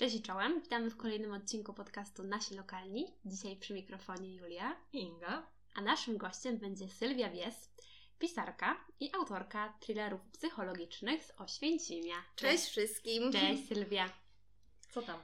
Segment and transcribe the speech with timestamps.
[0.00, 3.14] Cześć i czołem, witamy w kolejnym odcinku podcastu Nasi Lokalni.
[3.24, 5.46] Dzisiaj przy mikrofonie Julia i Inga.
[5.74, 7.70] A naszym gościem będzie Sylwia Wies,
[8.18, 12.14] pisarka i autorka thrillerów psychologicznych z Oświęcimia.
[12.36, 13.32] Cześć, Cześć wszystkim.
[13.32, 14.10] Cześć Sylwia.
[14.90, 15.22] Co tam?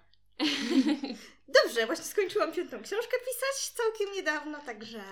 [1.62, 5.02] Dobrze, właśnie skończyłam piątą książkę pisać całkiem niedawno, także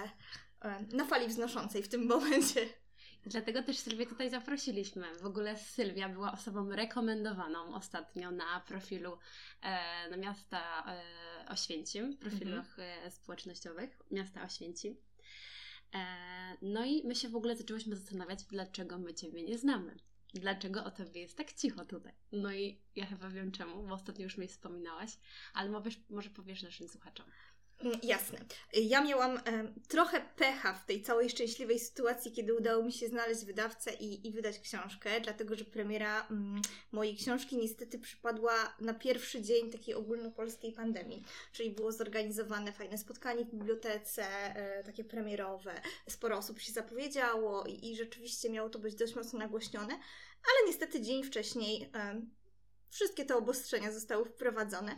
[0.61, 2.69] e, na fali wznoszącej w tym momencie.
[3.27, 5.19] Dlatego też Sylwię tutaj zaprosiliśmy.
[5.19, 9.19] W ogóle Sylwia była osobą rekomendowaną ostatnio na profilu
[9.63, 13.07] e, na miasta e, Oświęcim, profilach mhm.
[13.07, 14.97] e, społecznościowych miasta Oświęcim.
[15.95, 16.07] E,
[16.63, 19.97] no i my się w ogóle zaczęłyśmy zastanawiać, dlaczego my Ciebie nie znamy.
[20.35, 22.13] Dlaczego o Tobie jest tak cicho tutaj?
[22.33, 25.19] No i ja chyba wiem czemu, bo ostatnio już mi wspominałaś,
[25.55, 27.27] ale możesz, może powiesz naszym słuchaczom.
[27.81, 28.39] Mm, jasne.
[28.73, 29.41] Ja miałam e,
[29.89, 34.33] trochę pecha w tej całej szczęśliwej sytuacji, kiedy udało mi się znaleźć wydawcę i, i
[34.33, 40.73] wydać książkę, dlatego że premiera mm, mojej książki niestety przypadła na pierwszy dzień takiej ogólnopolskiej
[40.73, 41.25] pandemii.
[41.53, 44.25] Czyli było zorganizowane fajne spotkanie w bibliotece,
[44.57, 45.81] e, takie premierowe.
[46.09, 49.95] Sporo osób się zapowiedziało i, i, rzeczywiście miało to być dość mocno nagłośnione,
[50.45, 52.23] ale niestety dzień wcześniej e,
[52.91, 54.97] wszystkie te obostrzenia zostały wprowadzone.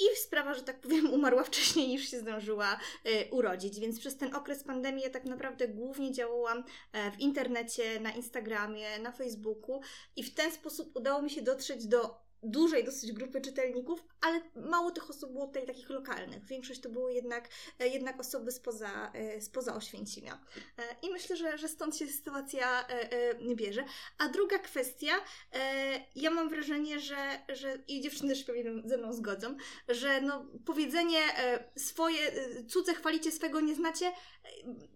[0.00, 3.80] E, i sprawa, że tak powiem, umarła wcześniej niż się zdążyła y, urodzić.
[3.80, 8.98] Więc przez ten okres pandemii ja tak naprawdę głównie działałam e, w internecie, na Instagramie,
[8.98, 9.80] na Facebooku
[10.16, 14.90] i w ten sposób udało mi się dotrzeć do dużej dosyć grupy czytelników, ale mało
[14.90, 16.44] tych osób było tutaj takich lokalnych.
[16.44, 20.40] Większość to były jednak, e, jednak osoby spoza, e, spoza Oświęcimia.
[20.78, 22.86] E, I myślę, że, że stąd się sytuacja
[23.54, 23.84] bierze.
[24.18, 25.12] A druga kwestia,
[26.14, 27.16] ja mam wrażenie, że,
[27.48, 29.56] że i dziewczyny też pewnie ze mną zgodzą,
[29.88, 31.18] że no, powiedzenie
[31.76, 32.18] swoje,
[32.68, 34.12] cudze chwalicie, swego nie znacie,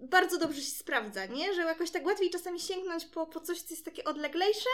[0.01, 1.55] bardzo dobrze się sprawdza, nie?
[1.55, 4.71] Że jakoś tak łatwiej czasami sięgnąć po, po coś, co jest takie odleglejsze,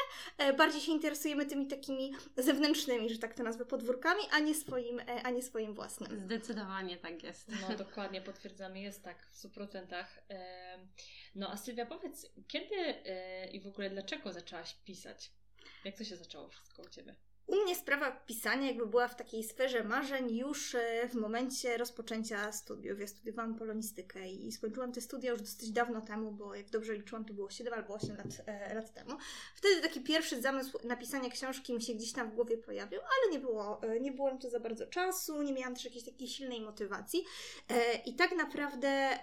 [0.57, 2.66] bardziej się interesujemy tymi takimi zewnętrznymi,
[3.11, 6.19] że tak to nazwę, podwórkami, a nie swoim, e, a nie swoim własnym.
[6.19, 7.48] Zdecydowanie tak jest.
[7.69, 10.05] No dokładnie, potwierdzamy, jest tak w 100%.
[11.34, 15.32] No a Sylwia, powiedz, kiedy e, i w ogóle dlaczego zaczęłaś pisać?
[15.84, 17.15] Jak to się zaczęło wszystko u Ciebie?
[17.47, 22.53] U mnie sprawa pisania jakby była w takiej sferze marzeń już e, w momencie rozpoczęcia
[22.53, 23.01] studiów.
[23.01, 27.25] Ja studiowałam polonistykę i skończyłam te studia już dosyć dawno temu, bo jak dobrze liczyłam,
[27.25, 29.11] to było 7 albo 8 lat, e, lat temu.
[29.55, 33.39] Wtedy taki pierwszy zamysł napisania książki mi się gdzieś tam w głowie pojawił, ale nie
[33.39, 37.25] było, e, nie było to za bardzo czasu, nie miałam też jakiejś takiej silnej motywacji.
[37.69, 39.21] E, I tak naprawdę e,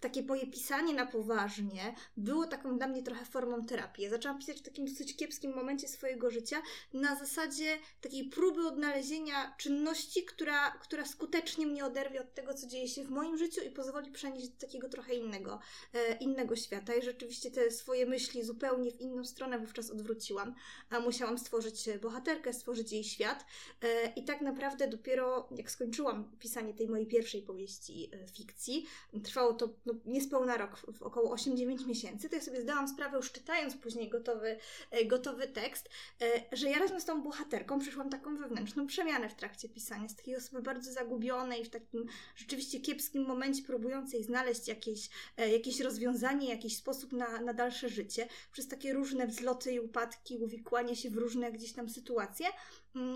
[0.00, 4.04] takie moje pisanie na poważnie było taką dla mnie trochę formą terapii.
[4.04, 9.54] Ja zaczęłam pisać w takim dosyć kiepskim momencie swojego życia na zasadzie takiej próby odnalezienia
[9.58, 13.70] czynności, która, która skutecznie mnie oderwie od tego, co dzieje się w moim życiu i
[13.70, 15.60] pozwoli przenieść do takiego trochę innego,
[15.94, 16.94] e, innego świata.
[16.94, 20.54] I rzeczywiście te swoje myśli zupełnie w inną stronę wówczas odwróciłam.
[20.90, 23.46] A musiałam stworzyć bohaterkę, stworzyć jej świat.
[23.82, 28.86] E, I tak naprawdę dopiero jak skończyłam pisanie tej mojej pierwszej powieści e, fikcji,
[29.24, 33.76] trwało to no, niespełna rok, około 8-9 miesięcy, to ja sobie zdałam sprawę, już czytając
[33.76, 34.56] później gotowy,
[34.90, 35.88] e, gotowy tekst,
[36.22, 40.08] e, że ja razem z tą bohaterką przeszłam taką wewnętrzną przemianę w trakcie pisania.
[40.08, 42.06] Z takiej osoby bardzo zagubionej, w takim
[42.36, 48.28] rzeczywiście kiepskim momencie, próbującej znaleźć jakieś, e, jakieś rozwiązanie, jakiś sposób na, na dalsze życie,
[48.52, 52.46] przez takie różne wzloty i upadki, uwikłanie się w różne gdzieś tam sytuacje,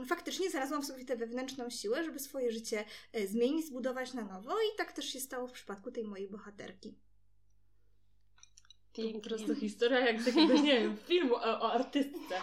[0.07, 2.85] faktycznie znalazłam w sobie tę wewnętrzną siłę, żeby swoje życie
[3.27, 6.95] zmienić, zbudować na nowo i tak też się stało w przypadku tej mojej bohaterki.
[8.93, 9.21] Pięknie.
[9.21, 12.35] Po prostu historia jak z jakiegoś, nie wiem, filmu o, o artystce.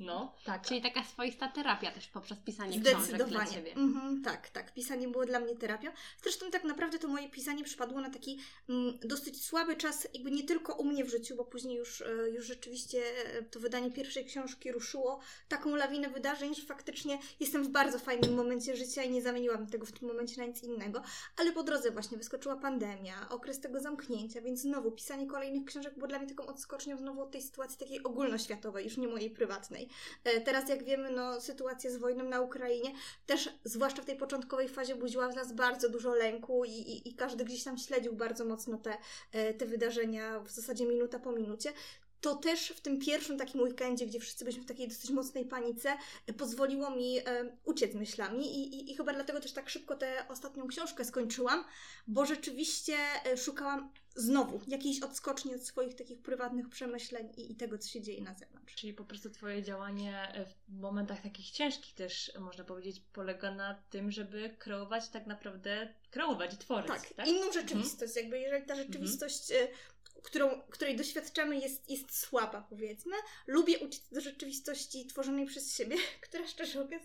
[0.00, 0.62] No, tak.
[0.62, 3.72] Czyli taka swoista terapia też poprzez pisanie książek dla Ciebie.
[3.72, 4.74] Mhm, tak, tak.
[4.74, 5.90] Pisanie było dla mnie terapią.
[6.22, 8.38] Zresztą tak naprawdę to moje pisanie przypadło na taki
[8.68, 12.30] mm, dosyć słaby czas, jakby nie tylko u mnie w życiu, bo później już, e,
[12.30, 13.02] już rzeczywiście
[13.38, 18.34] e, to wydanie pierwszej książki ruszyło taką lawinę wydarzeń, że faktycznie jestem w bardzo fajnym
[18.34, 21.02] momencie życia i nie zamieniłam tego w tym momencie na nic innego.
[21.36, 26.06] Ale po drodze właśnie wyskoczyła pandemia, okres tego zamknięcia, więc znowu pisanie kolejnych książek było
[26.06, 29.88] dla mnie taką odskocznią znowu od tej sytuacji takiej ogólnoświatowej, już nie mojej prywatnej.
[30.24, 32.92] E, teraz, jak wiemy, no, sytuacja z wojną na Ukrainie
[33.26, 37.14] też, zwłaszcza w tej początkowej fazie, budziła w nas bardzo dużo lęku i, i, i
[37.14, 38.96] każdy gdzieś tam śledził bardzo mocno te,
[39.32, 41.72] e, te wydarzenia, w zasadzie minuta po minucie.
[42.20, 45.96] To też w tym pierwszym takim weekendzie, gdzie wszyscy byliśmy w takiej dosyć mocnej panice,
[46.38, 47.24] pozwoliło mi e,
[47.64, 51.64] uciec myślami I, i, i, chyba dlatego też tak szybko tę ostatnią książkę skończyłam,
[52.06, 52.96] bo rzeczywiście
[53.36, 58.22] szukałam znowu jakiejś odskoczni od swoich takich prywatnych przemyśleń i, i, tego, co się dzieje
[58.22, 58.74] na zewnątrz.
[58.74, 64.10] Czyli po prostu Twoje działanie w momentach takich ciężkich też, można powiedzieć, polega na tym,
[64.10, 66.88] żeby kreować tak naprawdę, kreować i tworzyć.
[66.88, 67.28] Tak, tak?
[67.28, 68.12] inną rzeczywistość.
[68.12, 68.24] Mhm.
[68.24, 69.76] Jakby jeżeli ta rzeczywistość mhm
[70.22, 73.16] którą, której doświadczamy, jest, jest słaba, powiedzmy.
[73.46, 75.96] Lubię uciec do rzeczywistości tworzonej przez siebie,
[76.28, 77.02] która szczerze mówiąc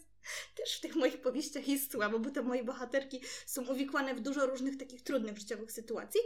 [0.55, 4.45] też w tych moich powieściach jest słabo, bo te moje bohaterki są uwikłane w dużo
[4.45, 6.21] różnych takich trudnych życiowych sytuacji,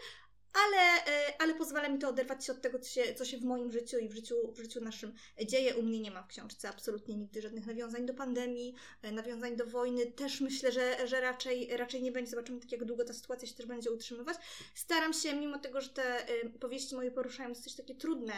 [0.54, 3.44] ale, e, ale pozwala mi to oderwać się od tego, co się, co się w
[3.44, 5.14] moim życiu i w życiu, w życiu naszym
[5.46, 5.76] dzieje.
[5.76, 9.66] U mnie nie ma w książce absolutnie nigdy żadnych nawiązań do pandemii, e, nawiązań do
[9.66, 10.06] wojny.
[10.06, 12.32] Też myślę, że, że raczej, raczej nie będzie.
[12.32, 14.38] Zobaczymy tak, jak długo ta sytuacja się też będzie utrzymywać.
[14.76, 18.34] Staram się, mimo tego, że te e, powieści moje poruszają dosyć takie trudne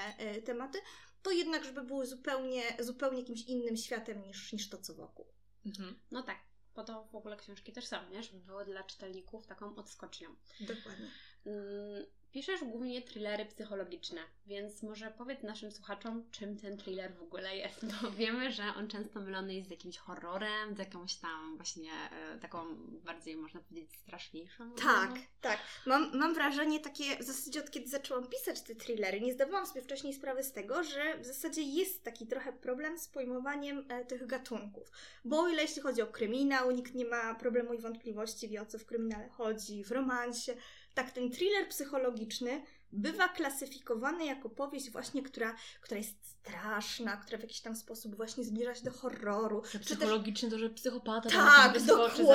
[0.45, 0.80] tematy,
[1.24, 5.25] to jednak, żeby były zupełnie, zupełnie jakimś innym światem niż, niż to, co wokół.
[5.66, 6.00] Mhm.
[6.12, 6.38] No tak,
[6.74, 8.24] po to w ogóle książki też są, nie?
[8.24, 10.36] Żeby były dla czytelników taką odskocznią.
[10.59, 11.12] Dokładnie.
[11.45, 17.57] Mm, piszesz głównie thrillery psychologiczne, więc może powiedz naszym słuchaczom, czym ten thriller w ogóle
[17.57, 21.92] jest, bo wiemy, że on często mylony jest z jakimś horrorem, z jakąś tam właśnie
[22.12, 22.75] e, taką
[23.06, 24.72] bardziej, można powiedzieć, straszniejszą.
[24.75, 25.22] Tak, no?
[25.42, 25.60] tak.
[25.86, 29.81] Mam, mam wrażenie takie, w zasadzie od kiedy zaczęłam pisać te thrillery, nie zdawałam sobie
[29.81, 34.28] wcześniej sprawy z tego, że w zasadzie jest taki trochę problem z pojmowaniem e, tych
[34.28, 34.92] gatunków.
[35.25, 38.66] Bo o ile jeśli chodzi o kryminał, nikt nie ma problemu i wątpliwości, wie o
[38.66, 40.56] co w kryminale chodzi, w romansie,
[40.94, 47.42] tak ten thriller psychologiczny bywa klasyfikowany jako powieść właśnie, która, która jest straszna, która w
[47.42, 49.62] jakiś tam sposób właśnie zbliża się do horroru.
[49.81, 50.60] Psychologiczny też...
[50.60, 52.25] to, że psychopata Tak, dokładnie.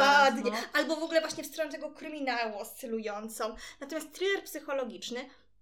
[0.43, 0.81] Zaraz, no.
[0.81, 3.55] Albo w ogóle właśnie w stronę tego kryminału oscylującą.
[3.81, 5.20] Natomiast thriller psychologiczny,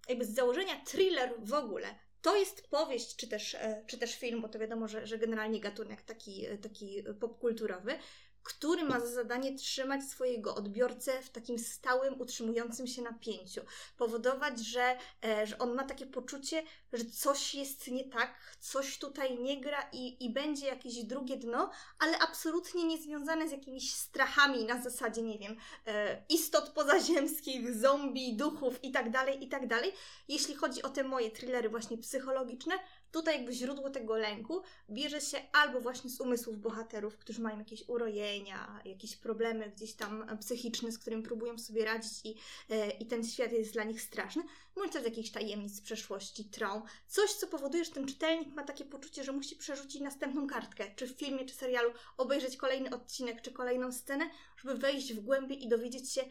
[0.09, 1.87] jakby z założenia thriller w ogóle,
[2.21, 5.59] to jest powieść, czy też, e, czy też film, bo to wiadomo, że, że generalnie
[5.59, 7.99] gatunek taki, e, taki popkulturowy,
[8.47, 13.61] który ma za zadanie trzymać swojego odbiorcę w takim stałym, utrzymującym się napięciu.
[13.97, 16.63] Powodować, że, e, że on ma takie poczucie,
[16.93, 21.71] że coś jest nie tak, coś tutaj nie gra i, i będzie jakieś drugie dno,
[21.99, 28.37] ale absolutnie nie związane z jakimiś strachami na zasadzie, nie wiem, e, istot pozaziemskich, zombie,
[28.37, 29.67] duchów itd., tak itd.
[29.67, 29.85] Tak
[30.27, 32.73] Jeśli chodzi o te moje thrillery właśnie psychologiczne,
[33.11, 37.89] Tutaj jakby źródło tego lęku bierze się albo właśnie z umysłów bohaterów, którzy mają jakieś
[37.89, 42.35] urojenia, jakieś problemy gdzieś tam psychiczne, z którymi próbują sobie radzić i,
[42.69, 44.43] e, i ten świat jest dla nich straszny,
[44.75, 46.81] bądź też z jakichś tajemnic z przeszłości, traum.
[47.07, 51.07] Coś, co powoduje, że ten czytelnik ma takie poczucie, że musi przerzucić następną kartkę, czy
[51.07, 55.69] w filmie, czy serialu, obejrzeć kolejny odcinek, czy kolejną scenę, żeby wejść w głębię i
[55.69, 56.21] dowiedzieć się,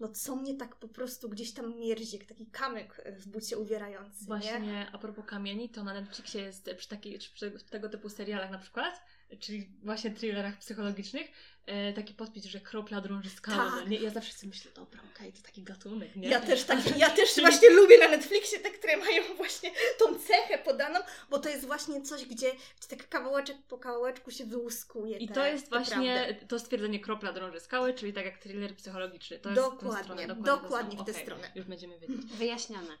[0.00, 4.24] no co mnie tak po prostu gdzieś tam mierzi, taki kamyk w bucie uwierający.
[4.24, 4.90] Właśnie, nie?
[4.92, 9.02] a propos kamieni, to na Netflixie jest przy, taki, przy tego typu serialach na przykład,
[9.40, 11.26] czyli właśnie thrillerach psychologicznych,
[11.66, 13.70] e, taki podpis, że kropla drąży skałę.
[13.80, 13.88] Tak.
[13.88, 13.98] Nie?
[13.98, 16.28] Ja zawsze sobie myślę, dobra, okej, okay, to taki gatunek, nie?
[16.28, 20.58] Ja też tak, ja też właśnie lubię na Netflixie te, które mają właśnie tą cechę
[20.58, 21.00] podaną,
[21.30, 25.18] bo to jest właśnie coś, gdzie, gdzie tak kawałeczek po kawałeczku się wyłuskuje.
[25.18, 29.38] I te, to jest właśnie to stwierdzenie kropla drąży skałę, czyli tak jak thriller psychologiczny.
[29.38, 31.52] To dokładnie, jest stronę, dokładnie, dokładnie w tę okay, stronę.
[31.54, 32.26] Już będziemy wiedzieć.
[32.26, 32.98] Wyjaśnione.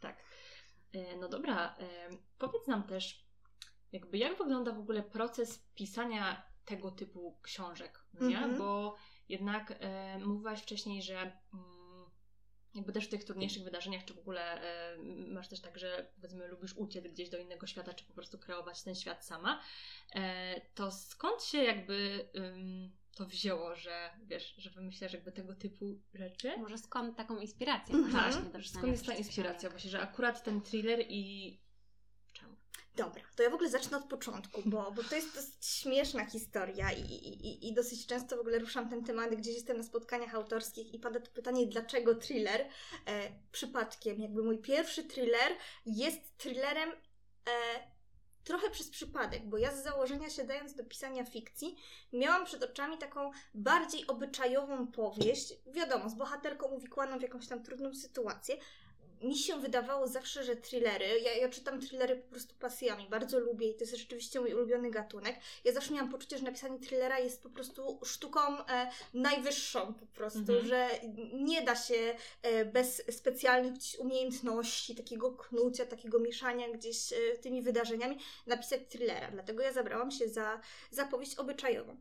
[0.00, 0.16] tak.
[0.94, 3.24] E, no dobra, e, powiedz nam też,
[3.92, 8.38] jakby jak wygląda w ogóle proces pisania tego typu książek, no nie?
[8.38, 8.58] Mm -hmm.
[8.58, 8.96] Bo
[9.28, 11.18] jednak e, mówiłaś wcześniej, że
[11.54, 12.10] mm,
[12.74, 14.96] jakby też w tych trudniejszych wydarzeniach, czy w ogóle e,
[15.28, 18.82] masz też tak, że powiedzmy lubisz uciec gdzieś do innego świata, czy po prostu kreować
[18.82, 19.60] ten świat sama,
[20.14, 22.28] e, to skąd się jakby
[23.14, 26.58] to wzięło, że wiesz, że wymyślasz jakby tego typu rzeczy?
[26.58, 27.94] Może skąd taką inspirację?
[27.94, 28.64] Mm -hmm.
[28.64, 31.61] Skąd jest ta inspiracja właśnie, że akurat ten thriller i
[32.96, 36.92] Dobra, to ja w ogóle zacznę od początku, bo, bo to jest dosyć śmieszna historia
[36.92, 40.94] i, i, i dosyć często w ogóle ruszam ten temat, gdzieś jestem na spotkaniach autorskich
[40.94, 42.60] i pada to pytanie, dlaczego thriller?
[42.60, 45.52] E, przypadkiem, jakby mój pierwszy thriller
[45.86, 46.92] jest thrillerem e,
[48.44, 51.76] trochę przez przypadek, bo ja z założenia siadając do pisania fikcji,
[52.12, 57.94] miałam przed oczami taką bardziej obyczajową powieść, wiadomo, z bohaterką uwikłaną w jakąś tam trudną
[57.94, 58.56] sytuację,
[59.22, 63.68] mi się wydawało zawsze, że thrillery, ja, ja czytam thrillery po prostu pasjami, bardzo lubię
[63.68, 65.36] i to jest rzeczywiście mój ulubiony gatunek.
[65.64, 70.38] Ja zawsze miałam poczucie, że napisanie thrillera jest po prostu sztuką e, najwyższą po prostu,
[70.38, 70.66] mhm.
[70.66, 70.88] że
[71.32, 78.18] nie da się e, bez specjalnych umiejętności, takiego knucia, takiego mieszania gdzieś e, tymi wydarzeniami
[78.46, 79.30] napisać thrillera.
[79.30, 80.60] Dlatego ja zabrałam się za,
[80.90, 81.96] za powieść obyczajową.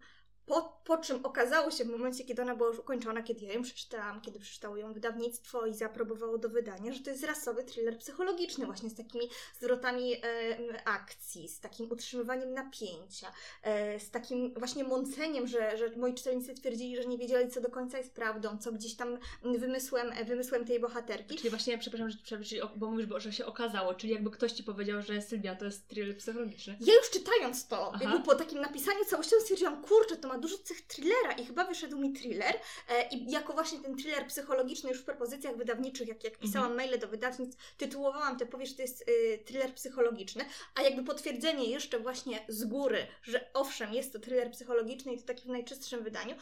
[0.51, 3.63] Po, po czym okazało się w momencie, kiedy ona była już ukończona, kiedy ja ją
[3.63, 8.65] przeczytałam, kiedy przeczytało ją wydawnictwo i zaaprobowało do wydania, że to jest rasowy thriller psychologiczny,
[8.65, 9.29] właśnie z takimi
[9.59, 13.31] zwrotami e, akcji, z takim utrzymywaniem napięcia,
[13.63, 17.69] e, z takim właśnie mąceniem, że, że moi czytelnicy twierdzili, że nie wiedzieli, co do
[17.69, 21.35] końca jest prawdą, co gdzieś tam wymysłem, e, wymysłem tej bohaterki.
[21.35, 25.21] Czyli właśnie, przepraszam, że, bo mówisz, że się okazało, czyli jakby ktoś Ci powiedział, że
[25.21, 26.77] Sylwia to jest thriller psychologiczny.
[26.79, 30.81] Ja już czytając to, jakby po takim napisaniu całościowym stwierdziłam, kurczę, to ma dużo cech
[30.81, 32.55] thrillera i chyba wyszedł mi thriller
[32.89, 36.89] e, i jako właśnie ten thriller psychologiczny już w propozycjach wydawniczych, jak, jak pisałam mhm.
[36.89, 40.45] maile do wydawnictw, tytułowałam tę powieść, to jest y, thriller psychologiczny,
[40.75, 45.25] a jakby potwierdzenie jeszcze właśnie z góry, że owszem, jest to thriller psychologiczny i to
[45.25, 46.35] taki w najczystszym wydaniu,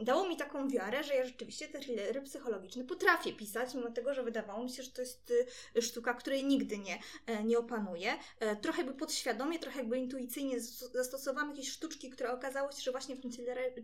[0.00, 4.22] dało mi taką wiarę, że ja rzeczywiście te thrillery psychologiczne potrafię pisać, mimo tego, że
[4.22, 5.32] wydawało mi się, że to jest
[5.76, 8.18] y, sztuka, której nigdy nie, e, nie opanuję.
[8.40, 10.60] E, trochę jakby podświadomie, trochę jakby intuicyjnie
[10.94, 13.30] zastosowałam jakieś sztuczki, które okazało się, że właśnie w tym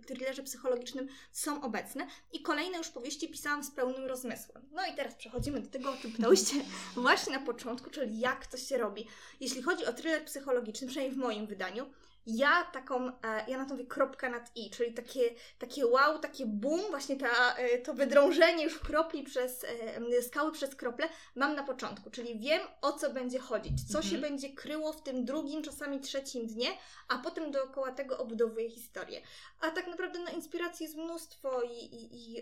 [0.07, 2.07] thrillerze psychologicznym są obecne.
[2.33, 4.65] I kolejne już powieści pisałam z pełnym rozmysłem.
[4.73, 6.55] No i teraz przechodzimy do tego, o czym pytałyście
[6.95, 9.07] właśnie na początku, czyli jak to się robi.
[9.41, 11.91] Jeśli chodzi o thriller psychologiczny, przynajmniej w moim wydaniu,
[12.27, 15.21] ja taką, e, ja na to mówię kropka nad i, czyli takie,
[15.59, 20.75] takie wow, takie boom, właśnie ta, e, to wydrążenie już kropli przez, e, skały przez
[20.75, 24.15] krople mam na początku, czyli wiem o co będzie chodzić, co mhm.
[24.15, 26.69] się będzie kryło w tym drugim, czasami trzecim dnie,
[27.09, 29.21] a potem dookoła tego obudowuję historię.
[29.61, 32.41] A tak naprawdę no, inspiracji jest mnóstwo i, i, i,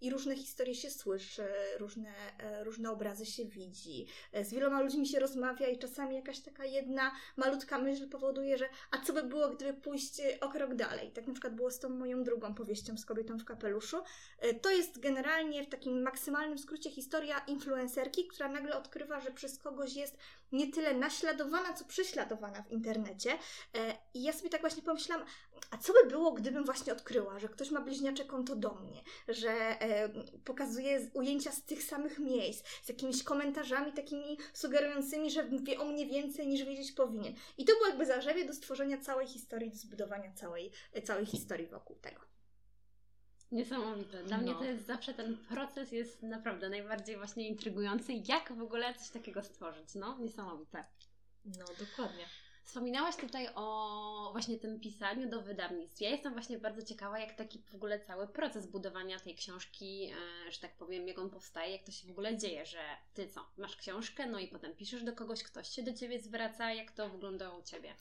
[0.00, 1.46] i różne historie się słyszy,
[1.78, 2.14] różne,
[2.62, 4.06] różne obrazy się widzi,
[4.42, 8.98] z wieloma ludźmi się rozmawia i czasami jakaś taka jedna malutka myśl powoduje, że a
[8.98, 11.10] co co by było, gdyby pójść e, o krok dalej.
[11.10, 13.96] Tak na przykład było z tą moją drugą powieścią z kobietą w kapeluszu.
[14.38, 19.58] E, to jest generalnie w takim maksymalnym skrócie historia influencerki, która nagle odkrywa, że przez
[19.58, 20.18] kogoś jest
[20.52, 23.30] nie tyle naśladowana, co prześladowana w internecie.
[23.74, 25.26] E, I ja sobie tak właśnie pomyślałam,
[25.70, 29.76] a co by było, gdybym właśnie odkryła, że ktoś ma bliźniacze konto do mnie, że
[30.44, 36.06] pokazuje ujęcia z tych samych miejsc, z jakimiś komentarzami takimi sugerującymi, że wie o mnie
[36.06, 37.34] więcej niż wiedzieć powinien.
[37.58, 40.72] I to było jakby zarzewie do stworzenia całej historii, do zbudowania całej,
[41.04, 42.20] całej historii wokół tego.
[43.52, 44.24] Niesamowite.
[44.24, 44.42] Dla no.
[44.42, 48.12] mnie to jest zawsze ten proces jest naprawdę najbardziej właśnie intrygujący.
[48.12, 49.94] Jak w ogóle coś takiego stworzyć?
[49.94, 50.84] No, niesamowite.
[51.44, 52.24] No, dokładnie.
[52.64, 56.00] Wspominałaś tutaj o właśnie tym pisaniu do wydawnictw.
[56.00, 60.10] Ja jestem właśnie bardzo ciekawa, jak taki w ogóle cały proces budowania tej książki,
[60.46, 62.78] e, że tak powiem, jak on powstaje, jak to się w ogóle dzieje, że
[63.14, 66.72] ty co, masz książkę, no i potem piszesz do kogoś, ktoś się do ciebie zwraca,
[66.72, 67.94] jak to wygląda u ciebie?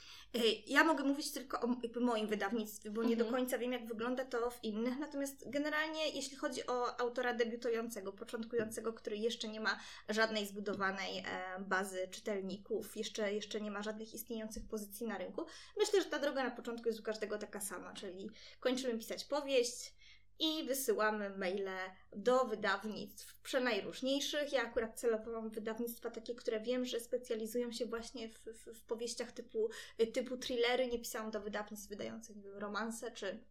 [0.68, 1.68] Ja mogę mówić tylko o
[2.00, 3.42] moim wydawnictwie, bo nie do mhm.
[3.42, 5.00] końca wiem, jak wygląda to w innych.
[5.00, 11.24] Natomiast generalnie, jeśli chodzi o autora debiutującego, początkującego, który jeszcze nie ma żadnej zbudowanej e,
[11.60, 15.46] bazy czytelników, jeszcze, jeszcze nie ma żadnych istniejących pozycji na rynku.
[15.78, 18.30] Myślę, że ta droga na początku jest u każdego taka sama, czyli
[18.60, 19.94] kończymy pisać powieść
[20.40, 21.70] i wysyłamy maile
[22.16, 24.54] do wydawnictw przenajróżniejszych.
[24.54, 29.32] Ja akurat celowałam wydawnictwa takie, które wiem, że specjalizują się właśnie w, w, w powieściach
[29.32, 29.70] typu,
[30.14, 30.88] typu thrillery.
[30.88, 33.44] Nie pisałam do wydawnictw wydających nie wiem, romanse czy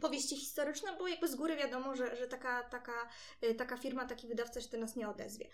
[0.00, 3.08] powieści historyczne, bo jakby z góry wiadomo, że, że taka, taka,
[3.58, 5.48] taka firma, taki wydawca się do nas nie odezwie.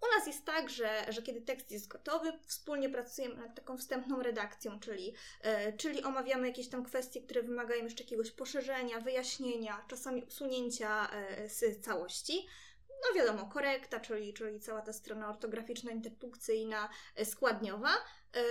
[0.00, 4.22] U nas jest tak, że, że kiedy tekst jest gotowy, wspólnie pracujemy nad taką wstępną
[4.22, 10.24] redakcją, czyli, e, czyli omawiamy jakieś tam kwestie, które wymagają jeszcze jakiegoś poszerzenia, wyjaśnienia, czasami
[10.24, 12.46] usunięcia e, z całości.
[12.88, 17.90] No wiadomo, korekta, czyli, czyli cała ta strona ortograficzna, interpunkcyjna, e, składniowa.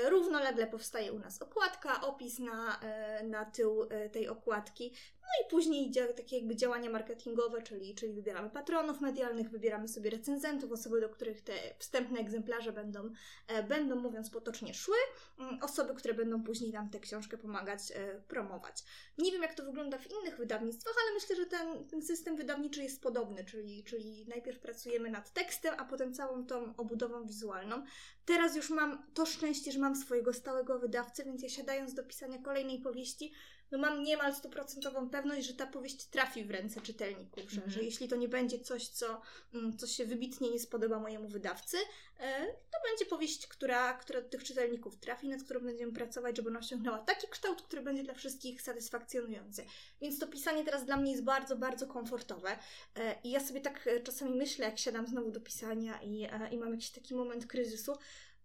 [0.09, 2.79] Równolegle powstaje u nas okładka, opis na,
[3.23, 4.93] na tył tej okładki.
[5.27, 10.09] No i później idzie takie jakby działania marketingowe, czyli, czyli wybieramy patronów medialnych, wybieramy sobie
[10.09, 13.09] recenzentów, osoby, do których te wstępne egzemplarze będą,
[13.47, 14.95] e, będą mówiąc potocznie, szły,
[15.39, 18.83] mm, osoby, które będą później nam tę książkę pomagać e, promować.
[19.17, 22.83] Nie wiem, jak to wygląda w innych wydawnictwach, ale myślę, że ten, ten system wydawniczy
[22.83, 27.83] jest podobny, czyli, czyli najpierw pracujemy nad tekstem, a potem całą tą obudową wizualną.
[28.25, 32.37] Teraz już mam to szczęście, że mam swojego stałego wydawcę, więc ja siadając do pisania
[32.37, 33.33] kolejnej powieści,
[33.71, 37.71] no mam niemal stuprocentową pewność, że ta powieść trafi w ręce czytelników, że, mm.
[37.71, 39.21] że jeśli to nie będzie coś, co,
[39.53, 41.77] mm, co się wybitnie nie spodoba mojemu wydawcy,
[42.19, 46.49] e, to będzie powieść, która, która do tych czytelników trafi, nad którą będziemy pracować, żeby
[46.49, 49.65] ona osiągnęła taki kształt, który będzie dla wszystkich satysfakcjonujący.
[50.01, 52.57] Więc to pisanie teraz dla mnie jest bardzo, bardzo komfortowe
[52.95, 56.57] e, i ja sobie tak e, czasami myślę, jak siadam znowu do pisania i, i
[56.57, 57.97] mam jakiś taki moment kryzysu,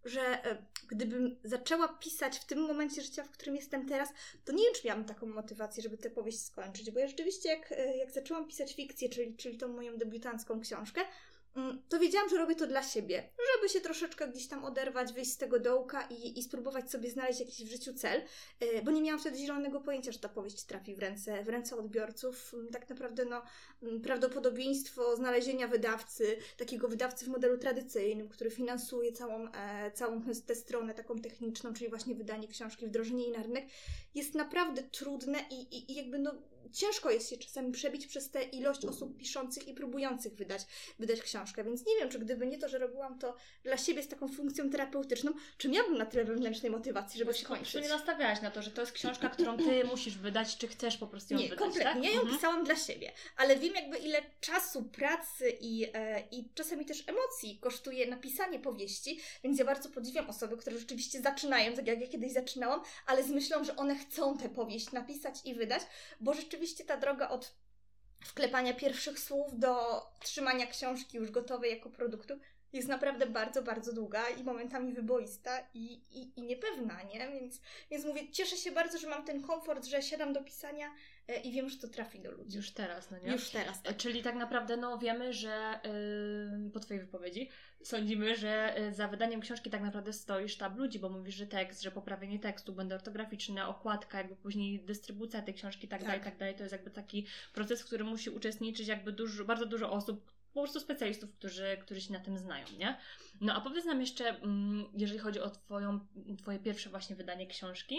[0.05, 4.09] że e, gdybym zaczęła pisać w tym momencie życia, w którym jestem teraz,
[4.45, 7.73] to nie wiem, czy miałam taką motywację, żeby tę powieść skończyć, bo ja rzeczywiście jak,
[7.73, 11.01] e, jak zaczęłam pisać fikcję, czyli, czyli tą moją debiutancką książkę,
[11.89, 15.37] to wiedziałam, że robię to dla siebie, żeby się troszeczkę gdzieś tam oderwać, wyjść z
[15.37, 18.23] tego dołka i, i spróbować sobie znaleźć jakiś w życiu cel,
[18.61, 21.77] e, bo nie miałam wtedy zielonego pojęcia, że ta powieść trafi w ręce, w ręce
[21.77, 22.55] odbiorców.
[22.55, 23.43] Mm, tak naprawdę no,
[23.83, 30.55] mm, prawdopodobieństwo znalezienia wydawcy, takiego wydawcy w modelu tradycyjnym, który finansuje całą, e, całą tę
[30.55, 33.65] stronę taką techniczną, czyli właśnie wydanie książki, wdrożenie jej na rynek,
[34.15, 36.35] jest naprawdę trudne i, i, i jakby no
[36.73, 40.63] ciężko jest się czasami przebić przez tę ilość osób piszących i próbujących wydać,
[40.99, 44.09] wydać książkę, więc nie wiem, czy gdyby nie to, że robiłam to dla siebie z
[44.09, 47.69] taką funkcją terapeutyczną, czy miałabym na tyle wewnętrznej motywacji, żeby skończyć.
[47.73, 50.97] Czy nie nastawiałaś na to, że to jest książka, którą ty musisz wydać, czy chcesz
[50.97, 51.93] po prostu ją nie, wydać, kompletnie.
[51.93, 52.05] tak?
[52.05, 52.35] Ja ją Mhm.
[52.37, 57.59] pisałam dla siebie, ale wiem jakby ile czasu, pracy i, e, i czasami też emocji
[57.61, 62.33] kosztuje napisanie powieści, więc ja bardzo podziwiam osoby, które rzeczywiście zaczynają, tak jak ja kiedyś
[62.33, 65.83] zaczynałam, ale z myślą, że one chcą tę powieść napisać i wydać,
[66.21, 66.52] bo rzeczywiście
[66.87, 67.55] ta droga od
[68.25, 72.39] wklepania pierwszych słów do trzymania książki już gotowej jako produktu
[72.73, 77.29] jest naprawdę bardzo, bardzo długa i momentami wyboista i, i, i niepewna, nie?
[77.29, 80.95] Więc, więc mówię, cieszę się bardzo, że mam ten komfort, że siadam do pisania
[81.29, 82.57] e, i wiem, że to trafi do ludzi.
[82.57, 83.33] Już teraz, no nie?
[83.33, 83.97] Już teraz, tak.
[83.97, 85.81] Czyli tak naprawdę no, wiemy, że
[86.65, 87.49] yy, po Twojej wypowiedzi
[87.83, 91.83] sądzimy, że yy, za wydaniem książki tak naprawdę stoi sztab ludzi, bo mówisz, że tekst,
[91.83, 96.09] że poprawienie tekstu, błędy ortograficzne, okładka, jakby później dystrybucja tej książki tak, Tak.
[96.09, 96.55] dalej, tak dalej.
[96.55, 100.61] To jest jakby taki proces, w którym musi uczestniczyć jakby dużo, bardzo dużo osób, po
[100.63, 102.99] prostu specjalistów, którzy, którzy się na tym znają, nie?
[103.41, 106.01] No a powiedz nam jeszcze, mm, jeżeli chodzi o twoją,
[106.39, 107.97] Twoje pierwsze właśnie wydanie książki,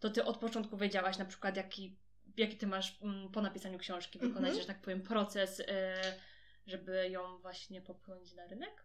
[0.00, 1.96] to Ty od początku wiedziałaś na przykład, jaki,
[2.36, 4.60] jaki Ty masz mm, po napisaniu książki wykonać, Mhm.
[4.60, 5.94] że tak powiem, proces, e,
[6.66, 8.84] żeby ją właśnie popchnąć na rynek?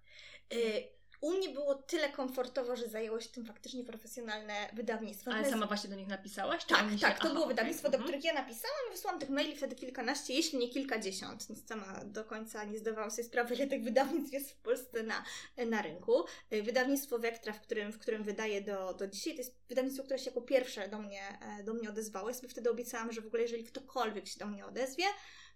[0.53, 5.31] Y, u mnie było tyle komfortowo, że zajęło się tym faktycznie profesjonalne wydawnictwo.
[5.31, 6.65] Ale sama właśnie do nich napisałaś?
[6.65, 6.99] Tak, się...
[6.99, 8.03] tak, to Aha, było okej, wydawnictwo, do mhm.
[8.03, 11.47] których ja napisałam i wysłałam tych maili wtedy kilkanaście, jeśli nie kilkadziesiąt.
[11.47, 15.23] Więc sama do końca nie zdawałam sobie sprawy, ile tych wydawnictw jest w Polsce na,
[15.65, 16.25] na rynku.
[16.53, 20.19] Y, Wydawnictwo Wektra, w którym, w którym wydaję do, do dzisiaj, to jest wydawnictwo, które
[20.19, 22.29] się jako pierwsze do mnie, e, do mnie odezwało.
[22.29, 25.05] Ja sobie wtedy obiecałam, że w ogóle jeżeli ktokolwiek się do mnie odezwie,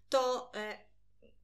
[0.08, 0.78] to e,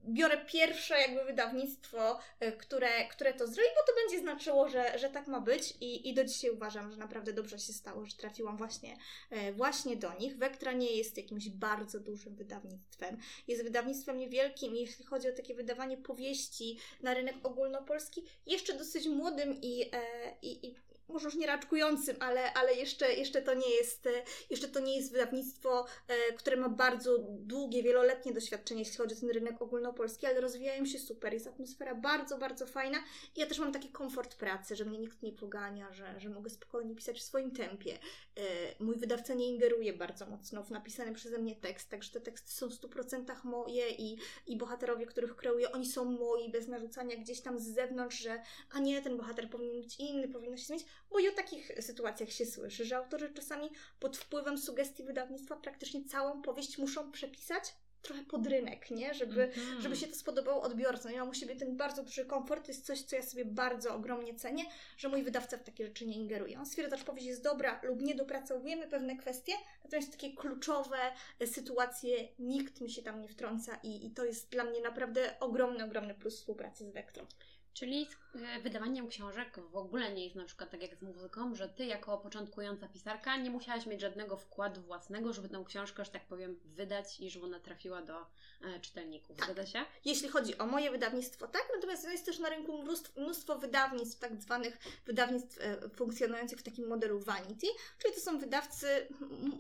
[0.09, 5.11] biorę pierwsze jakby wydawnictwo, e, które, które to zrobi, bo to będzie znaczyło, że, że
[5.11, 8.57] tak ma być i, i do dzisiaj uważam, że naprawdę dobrze się stało, że trafiłam
[8.57, 8.97] właśnie,
[9.31, 10.37] e, właśnie do nich.
[10.37, 13.19] Wektra nie jest jakimś bardzo dużym wydawnictwem.
[13.49, 19.07] Jest wydawnictwem niewielkim i jeśli chodzi o takie wydawanie powieści na rynek ogólnopolski, jeszcze dosyć
[19.07, 20.03] młodym i, e,
[20.43, 20.75] i, i
[21.09, 24.11] może już nie raczkującym, ale, ale jeszcze, jeszcze, to nie jest, e,
[24.51, 29.21] jeszcze to nie jest wydawnictwo, e, które ma bardzo długie, wieloletnie doświadczenie, jeśli chodzi o
[29.21, 31.33] ten rynek ogólnopolski, ale rozwijają się super.
[31.33, 32.99] Jest atmosfera bardzo, bardzo fajna
[33.37, 36.51] i ja też mam taki komfort pracy, że mnie nikt nie pogania, że, że mogę
[36.51, 37.99] spokojnie pisać w swoim tempie.
[38.37, 38.43] E,
[38.85, 42.69] Mój wydawca nie ingeruje bardzo mocno w napisany przeze mnie tekst, także te teksty są
[42.69, 47.59] w 100% moje i, i bohaterowie, których kreuję, oni są moi, bez narzucania gdzieś tam
[47.59, 51.28] z zewnątrz, że a nie, ten bohater powinien być inny, powinno się zmienić, bo i
[51.28, 56.78] o takich sytuacjach się słyszy, że autorzy czasami pod wpływem sugestii wydawnictwa praktycznie całą powieść
[56.78, 59.14] muszą przepisać trochę pod rynek, nie?
[59.14, 59.83] Żeby, Mhm.
[59.83, 61.12] żeby się to spodobało odbiorcom.
[61.12, 63.94] Ja mam u siebie ten bardzo duży komfort, to jest coś, co ja sobie bardzo
[63.94, 64.64] ogromnie cenię,
[64.96, 66.59] że mój wydawca w takie rzeczy nie ingeruje.
[66.59, 69.52] On stwierdza, że powieść jest dobra lub nie, dopracowujemy pewne kwestie,
[69.85, 70.98] natomiast takie kluczowe
[71.46, 75.85] sytuacje nikt mi się tam nie wtrąca i, i to jest dla mnie naprawdę ogromny,
[75.85, 77.26] ogromny plus współpracy z Vectro.
[77.75, 81.55] Czyli z e, wydawaniem książek w ogóle nie jest na przykład tak jak z muzyką,
[81.55, 86.11] że ty jako początkująca pisarka nie musiałaś mieć żadnego wkładu własnego, żeby tą książkę, że
[86.11, 88.27] tak powiem, wydać i żeby ona trafiła do
[88.63, 89.37] e, czytelników.
[89.37, 89.47] Tak.
[89.47, 89.85] Zgadza się?
[90.05, 94.43] Jeśli chodzi o moje wydawnictwo, tak, natomiast jest też na rynku mnóstwo, mnóstwo wydawnictw, tak
[94.43, 97.67] zwanych wydawnictw e, funkcjonujących w takim modelu vanity,
[97.99, 99.09] czyli to są wydawcy,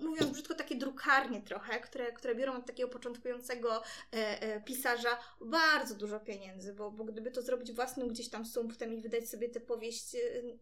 [0.02, 6.20] mówiąc brzydko, takie drukarnie trochę, które, które biorą od takiego początkującego e, pisarza bardzo dużo
[6.20, 10.14] pieniędzy, bo, bo gdyby to zrobić własnym gdzieś tam sumptem i wydać sobie tę powieść
[10.14, 10.18] e,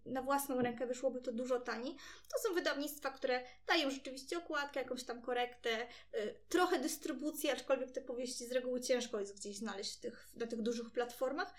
[0.06, 1.96] na własną rękę, wyszłoby to dużo taniej.
[2.32, 8.00] To są wydawnictwa, które dają rzeczywiście okładkę, jakąś tam korektę, y, trochę dystrybucji, aczkolwiek te
[8.00, 11.54] powieści z reguły ciężko jest gdzieś znaleźć tych, na tych dużych platformach.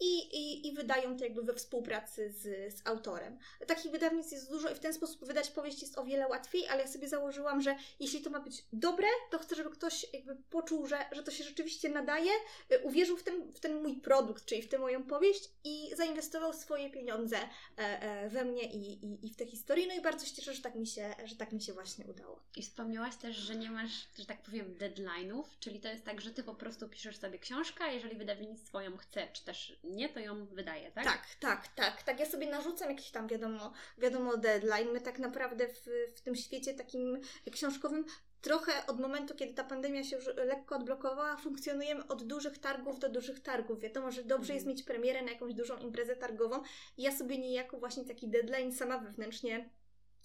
[0.00, 2.42] I, i, I wydają to jakby we współpracy z,
[2.74, 3.38] z autorem.
[3.66, 6.82] Takich wydawnictw jest dużo i w ten sposób wydać powieść jest o wiele łatwiej, ale
[6.82, 10.86] ja sobie założyłam, że jeśli to ma być dobre, to chcę, żeby ktoś jakby poczuł,
[10.86, 12.30] że, że to się rzeczywiście nadaje,
[12.72, 16.52] y, uwierzył w ten, w ten mój produkt, czyli w tę moją powieść i zainwestował
[16.52, 19.86] swoje pieniądze e, e, we mnie i, i, i w tę historię.
[19.86, 22.40] No i bardzo się cieszę, że tak mi się, że tak mi się właśnie udało.
[22.56, 26.30] I wspomniałaś też, że nie masz, że tak powiem, deadline'ów, czyli to jest tak, że
[26.30, 30.46] ty po prostu piszesz sobie książkę, jeżeli wydawnictwo ją chce, czy też nie, to ją
[30.46, 31.04] wydaje, tak?
[31.04, 32.02] Tak, tak, tak.
[32.02, 34.88] Tak, ja sobie narzucam jakiś tam, wiadomo, wiadomo deadline.
[34.92, 37.20] My tak naprawdę w, w tym świecie takim
[37.52, 38.04] książkowym
[38.40, 43.08] trochę od momentu, kiedy ta pandemia się już lekko odblokowała, funkcjonujemy od dużych targów do
[43.08, 43.80] dużych targów.
[43.80, 44.54] Wiadomo, że dobrze Mhm.
[44.54, 46.62] jest mieć premierę na jakąś dużą imprezę targową
[46.96, 49.70] i ja sobie niejako właśnie taki deadline sama wewnętrznie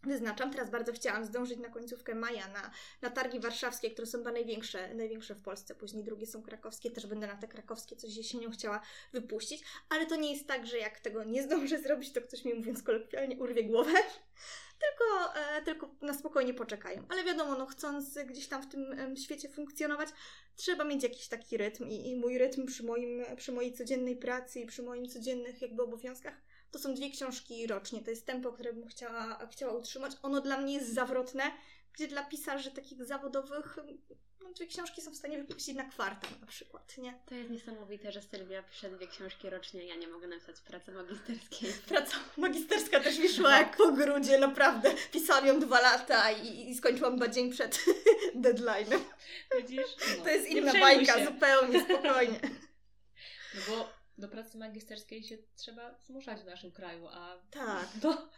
[0.06, 0.52] wyznaczam.
[0.52, 4.96] Teraz bardzo chciałam zdążyć na końcówkę maja na, na targi warszawskie, które są chyba największe,
[4.96, 8.82] największe w Polsce, później drugie są krakowskie, też będę na te krakowskie coś jesienią chciała
[9.14, 12.54] wypuścić, ale to nie jest tak, że jak tego nie zdążę zrobić, to ktoś mi
[12.54, 13.94] mówiąc kolokwialnie urwie głowę,
[14.84, 17.04] tylko, e, tylko na spokojnie poczekają.
[17.10, 20.10] Ale wiadomo, no chcąc gdzieś tam w tym świecie funkcjonować,
[20.56, 21.88] trzeba mieć jakiś taki rytm.
[21.90, 25.84] I, i mój rytm przy, moim, przy mojej codziennej pracy i przy moich codziennych jakby
[25.84, 26.42] obowiązkach
[26.76, 28.04] to są dwie książki rocznie.
[28.04, 30.12] To jest tempo, które bym chciała, chciała utrzymać.
[30.22, 31.44] Ono dla mnie jest zawrotne,
[31.94, 33.78] gdzie dla pisarzy takich zawodowych
[34.44, 37.20] no, dwie książki są w stanie wypuścić na kwartał na przykład, nie?
[37.26, 39.86] To jest niesamowite, że Sylwia pisze dwie książki rocznie.
[39.88, 41.70] Ja nie mogę napisać pracy magisterskiej.
[41.90, 44.94] Praca magisterska też mi szła jak po grudzie, naprawdę.
[45.12, 47.86] Pisałam ją dwa lata i, i skończyłam chyba dzień przed
[48.46, 49.00] deadline'em.
[49.58, 49.96] Widzisz?
[50.18, 51.26] No, To jest inna bajka, się.
[51.26, 52.40] zupełnie spokojnie.
[53.56, 57.88] No bo do pracy magisterskiej się trzeba zmuszać w naszym kraju, a Tak.
[58.02, 58.30] do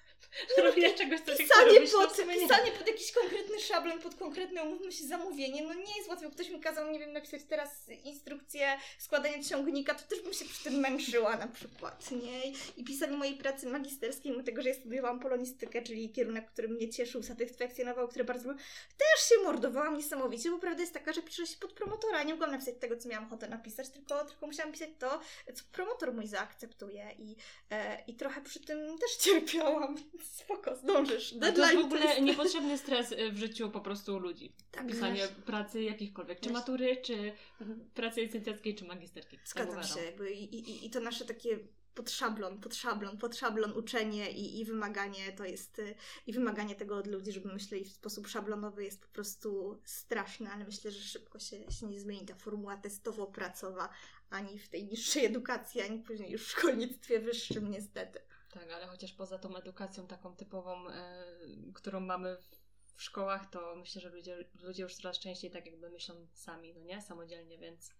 [0.63, 2.34] robienia czegoś, co Pisanie robić, no pod, nie.
[2.34, 6.30] pisanie pod jakiś konkretny szablon, pod konkretne, umówmy się, zamówienie, no nie jest łatwo.
[6.30, 10.63] Ktoś mi kazał, nie wiem, napisać teraz instrukcję składania ciągnika, to też bym się przy
[10.63, 12.51] tym męczyła na przykład, nie?
[12.77, 16.89] I pisanie mojej pracy magisterskiej, mimo tego, że ja studiowałam polonistykę, czyli kierunek, który mnie
[16.89, 18.49] cieszył, satysfakcjonował, który bardzo
[18.97, 22.23] też się mordowałam niesamowicie, bo prawda jest taka, że piszę się pod promotora.
[22.23, 25.19] Nie mogłam napisać tego, co miałam ochotę napisać, tylko, tylko musiałam pisać to,
[25.53, 27.36] co promotor mój zaakceptuje i,
[27.71, 31.34] e, i trochę przy tym też cierpiałam, spoko, zdążysz.
[31.34, 34.54] A to jest Deadline w ogóle niepotrzebny stres y, w życiu po prostu ludzi.
[34.72, 35.30] Tak, Pisanie wiesz.
[35.46, 37.34] pracy jakichkolwiek, czy matury, czy
[37.93, 39.39] pracy licencjackiej, czy magisterskiej.
[39.39, 41.60] Tak Zgadzam się, jakby i, i, i to nasze takie
[41.98, 45.96] pod szablon, pod szablon, pod szablon uczenie i, i wymaganie to jest, y,
[46.28, 50.65] i wymaganie tego od ludzi, żeby myśleli w sposób szablonowy jest po prostu straszne, ale
[50.65, 53.89] myślę, że szybko się, się nie zmieni ta formuła testowo-pracowa
[54.30, 58.20] ani w tej niższej edukacji, ani później już w szkolnictwie wyższym niestety.
[58.51, 61.23] Tak, ale chociaż poza tą edukacją taką typową, e,
[61.73, 62.38] którą mamy
[62.95, 66.83] w szkołach, to myślę, że ludzie, ludzie już coraz częściej tak jakby myślą sami, no
[66.83, 67.01] nie?
[67.01, 67.91] Samodzielnie, więc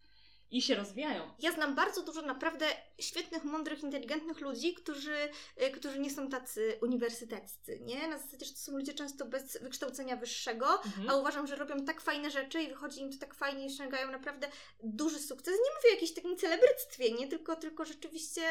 [0.51, 1.31] i się rozwijają.
[1.39, 2.65] Ja znam bardzo dużo naprawdę
[2.99, 5.15] świetnych, mądrych, inteligentnych ludzi, którzy,
[5.63, 8.07] y, którzy nie są tacy uniwersyteccy, nie?
[8.07, 11.10] Na zasadzie, że to są ludzie często bez wykształcenia wyższego, Mhm.
[11.10, 14.12] a uważam, że robią tak fajne rzeczy i wychodzi im to tak fajnie i osiągają
[14.12, 14.47] naprawdę
[14.83, 15.53] duży sukces.
[15.53, 17.27] Nie mówię o jakimś takim celebryctwie, nie?
[17.27, 18.41] Tylko, tylko rzeczywiście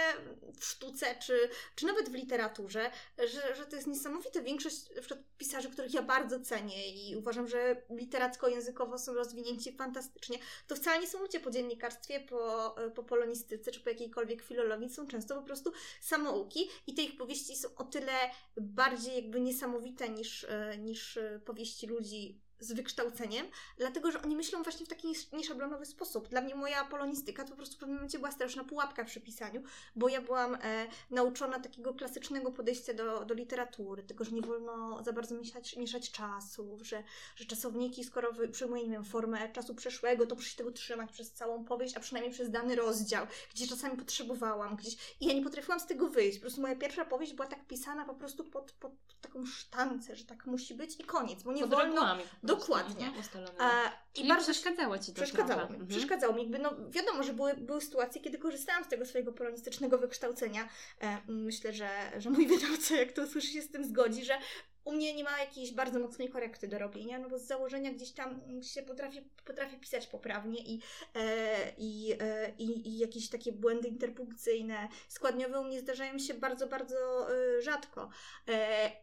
[0.60, 4.42] w sztuce, czy, czy nawet w literaturze, że, że to jest niesamowite.
[4.42, 10.38] Większość na przykład pisarzy, których ja bardzo cenię i uważam, że literacko-językowo są rozwinięci fantastycznie,
[10.66, 11.50] to wcale nie są ludzie po
[11.86, 17.02] dziennikarstwie, po, po polonistyce, czy po jakiejkolwiek filologii, są często po prostu samouki i te
[17.02, 18.12] ich powieści są o tyle
[18.56, 23.46] bardziej jakby niesamowite niż, e, niż e, powieści ludzi z wykształceniem,
[23.78, 26.28] dlatego że oni myślą właśnie w taki niesz- nieszablonowy sposób.
[26.28, 29.62] Dla mnie moja polonistyka to po prostu w pewnym momencie była straszna pułapka przy pisaniu,
[29.96, 35.02] bo ja byłam e, nauczona takiego klasycznego podejścia do, do literatury, tego, że nie wolno
[35.04, 37.02] za bardzo mieszać, mieszać czasów, że,
[37.36, 41.12] że czasowniki, skoro wy- przyjmuję, nie wiem, formę czasu przeszłego, to muszę się tego trzymać
[41.12, 45.16] przez całą powieść, a przynajmniej przez dany rozdział, gdzie czasami potrzebowałam gdzieś.
[45.20, 46.38] I ja nie potrafiłam z tego wyjść.
[46.38, 50.16] Po prostu moja pierwsza powieść była tak pisana po prostu pod, pod, pod taką sztancę,
[50.16, 51.84] że tak musi być i koniec, bo nie Pod wolno...
[51.94, 52.22] regułami.
[52.46, 53.12] Dokładnie.
[53.60, 53.70] E,
[54.14, 55.72] I bardzo przeszkadzało Ci to Przeszkadzało trochę.
[55.72, 55.80] mi.
[55.80, 55.88] Mhm.
[55.88, 56.42] Przeszkadzało mi.
[56.42, 60.68] Jakby, no, wiadomo, że były, były sytuacje, kiedy korzystałam z tego swojego polonistycznego wykształcenia.
[61.00, 64.38] E, myślę, że, że mój wydawca, jak to usłyszy, się z tym zgodzi, że
[64.86, 68.12] u mnie nie ma jakiejś bardzo mocnej korekty do robienia, no bo z założenia gdzieś
[68.12, 70.80] tam się potrafię, potrafię pisać poprawnie i,
[71.14, 76.66] e, i, e, i, i jakieś takie błędy interpunkcyjne, składniowe u mnie zdarzają się bardzo,
[76.66, 76.96] bardzo
[77.30, 78.10] e, rzadko.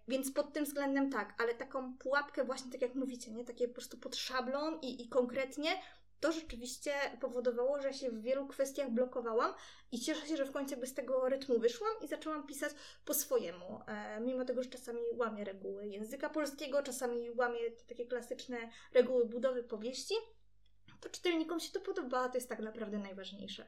[0.08, 3.46] Więc pod tym względem tak, ale taką pułapkę właśnie, tak jak mówicie, nie?
[3.46, 5.70] Takie po prostu pod szablon i, i konkretnie,
[6.24, 9.54] to rzeczywiście powodowało, że się w wielu kwestiach blokowałam
[9.92, 12.72] i cieszę się, że w końcu jakby z tego rytmu wyszłam i zaczęłam pisać
[13.06, 13.80] po swojemu.
[13.88, 18.58] E, mimo tego, że czasami łamię reguły języka polskiego, czasami łamię te takie klasyczne
[18.94, 20.14] reguły budowy powieści,
[21.00, 23.68] to czytelnikom się to podoba, to jest tak naprawdę najważniejsze.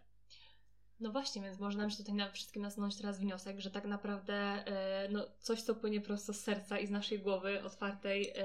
[1.00, 4.34] No właśnie, więc można nam się tutaj na wszystkim nasunąć teraz wniosek, że tak naprawdę
[4.34, 8.44] e, no, coś, co płynie prosto z serca i z naszej głowy otwartej, e,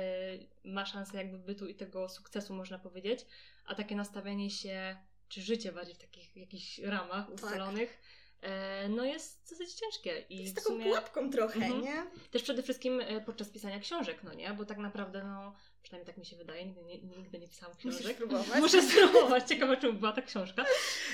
[0.64, 3.26] ma szansę jakby bytu i tego sukcesu, można powiedzieć,
[3.70, 4.96] a takie nastawienie się,
[5.28, 7.98] czy życie bardziej w takich jakichś ramach ustalonych,
[8.42, 10.24] e, no jest dosyć ciężkie.
[10.28, 11.80] I jest taką sumie pułapką trochę, Mhm.
[11.82, 12.06] nie?
[12.30, 14.50] też przede wszystkim e, podczas pisania książek, no nie?
[14.54, 17.98] Bo tak naprawdę, no, przynajmniej tak mi się wydaje, nigdy nie, nigdy nie pisałam Musisz
[17.98, 18.16] książek.
[18.16, 18.60] próbować.
[18.60, 20.64] Muszę spróbować, ciekawe czym była ta książka,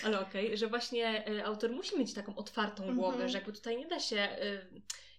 [0.04, 2.98] ale okej, że właśnie e, autor musi mieć taką otwartą Mhm.
[2.98, 4.66] głowę, że jakby tutaj nie da się, e,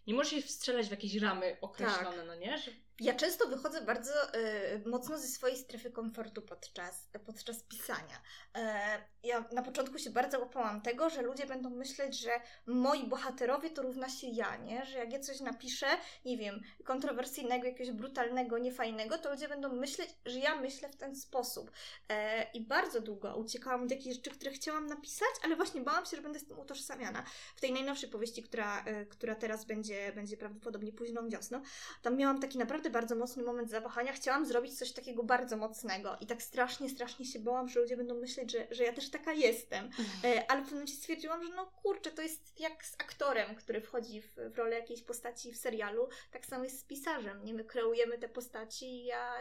[0.08, 2.58] nie może się wstrzelać w jakieś ramy określone, no nie?
[2.58, 8.22] Że Ja często wychodzę bardzo y, mocno ze swojej strefy komfortu podczas, podczas pisania.
[8.56, 8.78] E,
[9.24, 12.32] ja na początku się bardzo łapałam tego, że ludzie będą myśleć, że
[12.66, 14.86] moi bohaterowie to równa się ja, nie?
[14.86, 15.88] Że jak ja coś napiszę,
[16.26, 21.16] nie wiem, kontrowersyjnego, jakiegoś brutalnego, niefajnego, to ludzie będą myśleć, że ja myślę w ten
[21.16, 21.72] sposób.
[22.10, 26.18] E, I bardzo długo uciekałam od jakichś rzeczy, które chciałam napisać, ale właśnie bałam się,
[26.18, 27.24] że będę z tym utożsamiana.
[27.56, 31.62] W tej najnowszej powieści, która, y, która teraz będzie, będzie prawdopodobnie późną wiosną,
[32.02, 34.14] tam miałam taki naprawdę bardzo mocny moment zawahania.
[34.14, 38.16] Chciałam zrobić coś takiego bardzo mocnego i tak strasznie, strasznie się bałam, że ludzie będą
[38.16, 39.86] myśleć, że, że ja też taka jestem.
[39.86, 40.08] Mhm.
[40.24, 43.82] E, ale w pewnym momencie stwierdziłam, że no kurczę, to jest jak z aktorem, który
[43.82, 47.46] wchodzi w, w rolę jakiejś postaci w serialu, tak samo jest z pisarzem.
[47.46, 47.54] Nie?
[47.54, 49.36] My kreujemy te postaci i ja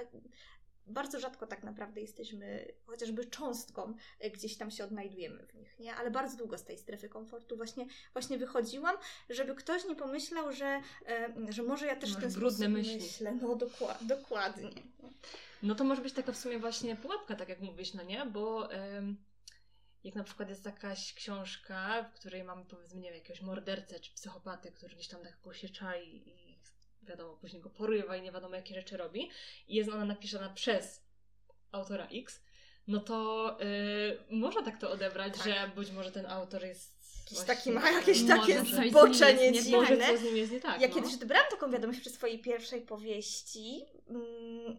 [0.86, 5.94] bardzo rzadko tak naprawdę jesteśmy chociażby cząstką, e, gdzieś tam się odnajdujemy w nich, nie?
[5.94, 8.96] Ale bardzo długo z tej strefy komfortu właśnie, właśnie wychodziłam,
[9.30, 12.96] żeby ktoś nie pomyślał, że, e, że może ja też Masz w ten brudne myśli.
[12.96, 13.32] myślę.
[13.42, 14.70] No dokła- dokładnie.
[15.62, 18.26] No to może być taka w sumie właśnie pułapka, tak jak mówisz, no nie?
[18.26, 19.16] Bo em,
[20.04, 24.12] jak na przykład jest jakaś książka, w której mamy powiedzmy, nie wiem, jakiegoś mordercę czy
[24.12, 26.45] psychopatę, który gdzieś tam tak się czai i
[27.06, 29.30] wiadomo, później go porywa i nie wiadomo jakie rzeczy robi
[29.68, 31.02] i jest ona napisana przez
[31.72, 32.40] autora X,
[32.86, 35.44] no to y, można tak to odebrać, Tak.
[35.44, 36.96] że być może ten autor jest
[37.30, 40.06] Jakiś taki ma jakieś takie zboczenie nie- Może dziwne.
[40.06, 40.94] coś z nim jest nie tak, Ja no.
[40.94, 43.84] kiedyś odebrałam taką wiadomość przy swojej pierwszej powieści.
[44.08, 44.78] Mm,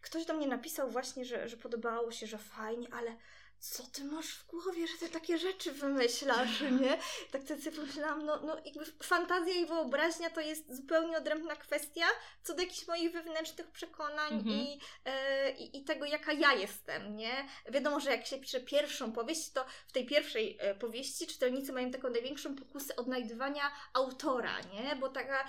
[0.00, 3.16] Ktoś do mnie napisał właśnie, że, że podobało się, że fajnie, ale
[3.60, 6.98] co ty masz w głowie, że ty takie rzeczy wymyślasz, nie?
[7.30, 12.06] Tak to sobie pomyślałam, no, no jakby fantazja i wyobraźnia to jest zupełnie odrębna kwestia
[12.42, 14.56] co do jakichś moich wewnętrznych przekonań Mhm.
[14.56, 17.48] i, e, i, i tego, jaka ja jestem, nie?
[17.70, 21.90] Wiadomo, że jak się pisze pierwszą powieść, to w tej pierwszej e, powieści czytelnicy mają
[21.90, 24.96] taką największą pokusę odnajdywania autora, nie?
[24.96, 25.44] Bo taka...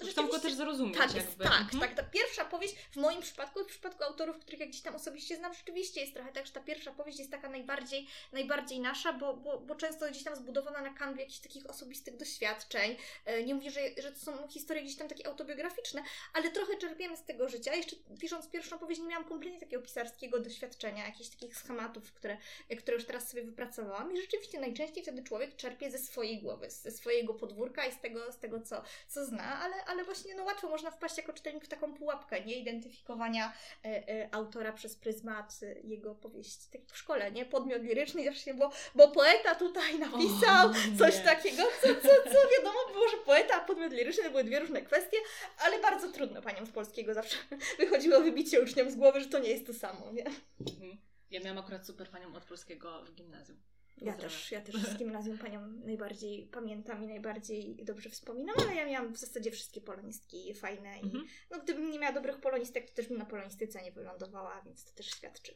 [0.00, 1.44] No, Chcą go też zrozumieć tak, jest, jakby.
[1.44, 1.80] tak, Mhm.
[1.80, 1.94] tak.
[1.94, 5.36] Ta pierwsza powieść w moim przypadku i w przypadku autorów, których ja gdzieś tam osobiście
[5.36, 9.34] znam, rzeczywiście jest trochę tak, że ta pierwsza powieść jest taka najbardziej, najbardziej nasza, bo,
[9.34, 12.96] bo, bo często gdzieś tam zbudowana na kanwie jakichś takich osobistych doświadczeń.
[13.24, 16.02] E, Nie mówię, że, że to są historie gdzieś tam takie autobiograficzne,
[16.34, 17.74] ale trochę czerpiemy z tego życia.
[17.74, 22.36] Jeszcze pisząc pierwszą powieść nie miałam kompletnie takiego pisarskiego doświadczenia, jakichś takich schematów, które,
[22.78, 26.90] które już teraz sobie wypracowałam i rzeczywiście najczęściej wtedy człowiek czerpie ze swojej głowy, ze
[26.90, 30.68] swojego podwórka i z tego, z tego co, co zna, ale, ale właśnie no łatwo
[30.68, 32.54] można wpaść jako czytelnik w taką pułapkę, nie?
[32.54, 33.52] Identyfikowania
[33.84, 36.70] e, e, autora przez pryzmat e, jego powieści.
[36.72, 37.44] Tak w szkole, nie?
[37.44, 41.24] Podmiot liryczny, właśnie, bo, bo poeta tutaj napisał O, coś nie.
[41.24, 44.82] takiego, co, co, co wiadomo było, że poeta a podmiot liryczny to były dwie różne
[44.82, 45.16] kwestie,
[45.58, 47.36] ale bardzo trudno paniom z polskiego zawsze
[47.78, 50.24] wychodziło wybicie uczniom z głowy, że to nie jest to samo, nie?
[50.70, 50.98] Mhm.
[51.30, 53.58] Ja miałam akurat super panią od polskiego w gimnazjum.
[54.00, 58.86] Ja też, ja też z gimnazjum panią najbardziej pamiętam i najbardziej dobrze wspominam, ale ja
[58.86, 61.26] miałam w zasadzie wszystkie polonistki fajne i Mhm.
[61.50, 64.92] no, gdybym nie miała dobrych polonistek, to też bym na polonistyce nie wylądowała, więc to
[64.92, 65.54] też świadczy.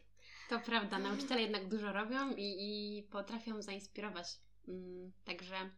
[0.49, 2.57] To prawda, nauczyciele jednak dużo robią i,
[2.99, 4.27] i potrafią zainspirować.
[4.69, 5.71] Mm, także,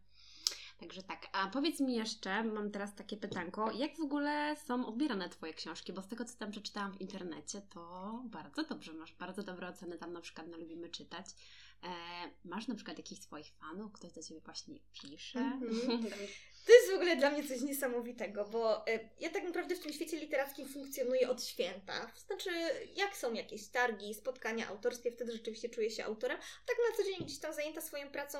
[0.79, 1.27] także tak.
[1.33, 5.93] A powiedz mi jeszcze, mam teraz takie pytanko, jak w ogóle są odbierane Twoje książki?
[5.93, 9.97] Bo z tego, co tam przeczytałam w internecie, to bardzo dobrze, masz bardzo dobre oceny
[9.97, 11.25] tam na przykład na Lubimy Czytać.
[11.83, 11.89] E,
[12.45, 15.39] masz na przykład jakichś swoich fanów, ktoś do Ciebie właśnie pisze?
[15.39, 16.07] Mhm.
[16.69, 19.93] To jest w ogóle dla mnie coś niesamowitego, bo y, ja tak naprawdę w tym
[19.93, 22.11] świecie literackim funkcjonuję od święta.
[22.27, 22.49] Znaczy,
[22.95, 26.37] jak są jakieś targi, spotkania autorskie, wtedy rzeczywiście czuję się autorem.
[26.67, 28.37] Tak na co dzień gdzieś tam zajęta swoją pracą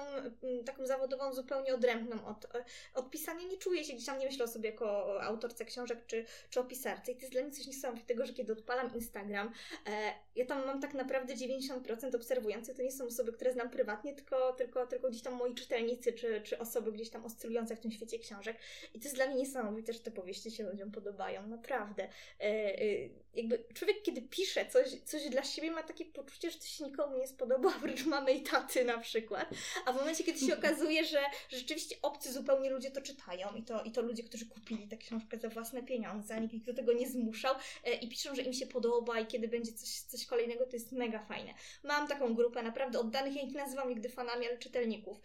[0.65, 2.47] taką zawodową, zupełnie odrębną od, y,
[2.93, 6.25] od pisania, nie czuję się gdzieś tam, nie myślę o sobie jako autorce książek czy,
[6.49, 7.11] czy o pisarce.
[7.11, 9.53] I to jest dla mnie coś niesamowitego, że kiedy odpalam Instagram,
[9.87, 14.13] e, ja tam mam tak naprawdę 90% obserwujących, to nie są osoby, które znam prywatnie,
[14.13, 17.91] tylko, tylko, tylko gdzieś tam moi czytelnicy, czy, czy osoby gdzieś tam oscylujące w tym
[17.91, 18.57] świecie książek.
[18.93, 22.03] I to jest dla mnie niesamowite, że te powieści się ludziom podobają, naprawdę.
[22.39, 26.65] E, e, jakby człowiek, kiedy pisze coś, coś dla siebie, ma takie poczucie, że to
[26.65, 29.49] się nikomu nie spodoba, oprócz mamy i taty na przykład.
[29.85, 33.83] A w momencie, kiedy się okazuje, że rzeczywiście obcy zupełnie ludzie to czytają i to,
[33.83, 37.09] i to ludzie, którzy kupili tę książkę za własne pieniądze, nikt ich do tego nie
[37.09, 40.75] zmuszał e, i piszą, że im się podoba i kiedy będzie coś, coś kolejnego, to
[40.75, 41.53] jest mega fajne.
[41.83, 45.21] Mam taką grupę naprawdę oddanych, ja ich nazywam nigdy fanami, ale czytelników,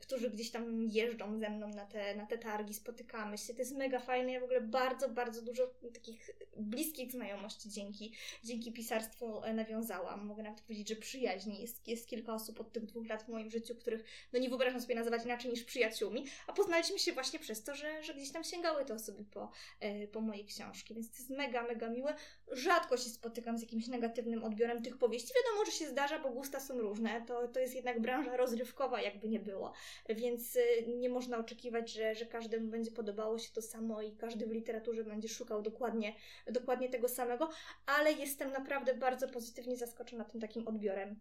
[0.00, 3.54] którzy gdzieś tam jeżdżą ze mną na te, na te targi, spotykamy się.
[3.54, 4.32] To jest mega fajne.
[4.32, 10.26] Ja w ogóle bardzo, bardzo dużo takich bliskich znajomości dzięki, dzięki pisarstwu e, nawiązałam.
[10.26, 11.60] Mogę nawet powiedzieć, że przyjaźni.
[11.60, 14.80] Jest, jest kilka osób od tych dwóch lat w moim życiu, których no nie wyobrażam
[14.80, 18.44] sobie nazywać inaczej niż przyjaciółmi, a poznaliśmy się właśnie przez to, że, że gdzieś tam
[18.44, 22.14] sięgały te osoby po, e, po moje książki, więc to jest mega, mega miłe.
[22.52, 25.32] Rzadko się spotykam z jakimś negatywnym odbiorem tych powieści.
[25.44, 27.22] Wiadomo, że się zdarza, bo gusta są różne.
[27.26, 29.72] To, to jest jednak branża rozrywkowa, jakby nie było.
[30.08, 34.16] Więc y, nie można oczekiwać, że że, że każdemu będzie podobało się to samo i
[34.16, 36.14] każdy w literaturze będzie szukał dokładnie,
[36.46, 37.50] dokładnie tego samego,
[37.86, 41.20] ale jestem naprawdę bardzo pozytywnie zaskoczona tym takim odbiorem.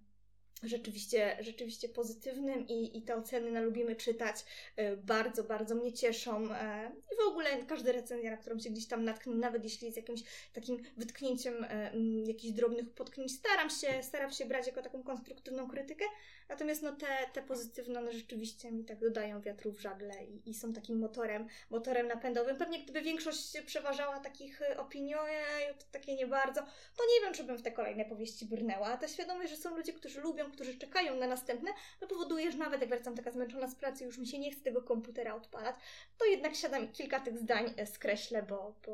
[0.63, 4.35] Rzeczywiście, rzeczywiście pozytywnym i, i te oceny na lubimy czytać
[4.75, 8.87] e, bardzo, bardzo mnie cieszą e, i w ogóle każda recenzja, na którą się gdzieś
[8.87, 11.91] tam natknę, nawet jeśli jest jakimś takim wytknięciem e,
[12.25, 16.05] jakichś drobnych potknięć, staram się, staram się brać jako taką konstruktywną krytykę,
[16.49, 20.53] natomiast no te, te pozytywne one rzeczywiście mi tak dodają wiatru w żagle i, i
[20.53, 22.57] są takim motorem, motorem napędowym.
[22.57, 26.61] Pewnie gdyby większość przeważała takich opinii, ojej, to takie nie bardzo,
[26.97, 29.77] to nie wiem, czy bym w te kolejne powieści brnęła, a ta świadomość, że są
[29.77, 33.67] ludzie, którzy lubią którzy czekają na następne, no powoduje, że nawet jak wracam taka zmęczona
[33.67, 35.75] z pracy, już mi się nie chce tego komputera odpalać,
[36.17, 38.93] to jednak siadam i kilka tych zdań e, skreślę, bo, bo,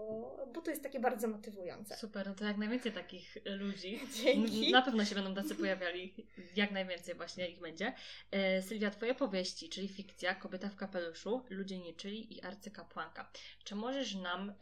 [0.54, 1.98] bo to jest takie bardzo motywujące.
[1.98, 4.00] Super, no to jak najwięcej takich ludzi.
[4.24, 4.72] Dzięki.
[4.72, 6.13] Na pewno się będą tacy pojawiali.
[6.56, 7.93] Jak najwięcej właśnie ich będzie.
[8.32, 13.32] E, Sylwia, Twoje powieści, czyli fikcja, Kobieta w kapeluszu, Ludzie nie czyli i Arcykapłanka.
[13.63, 14.56] Czy możesz nam e,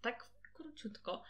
[0.00, 1.22] tak króciutko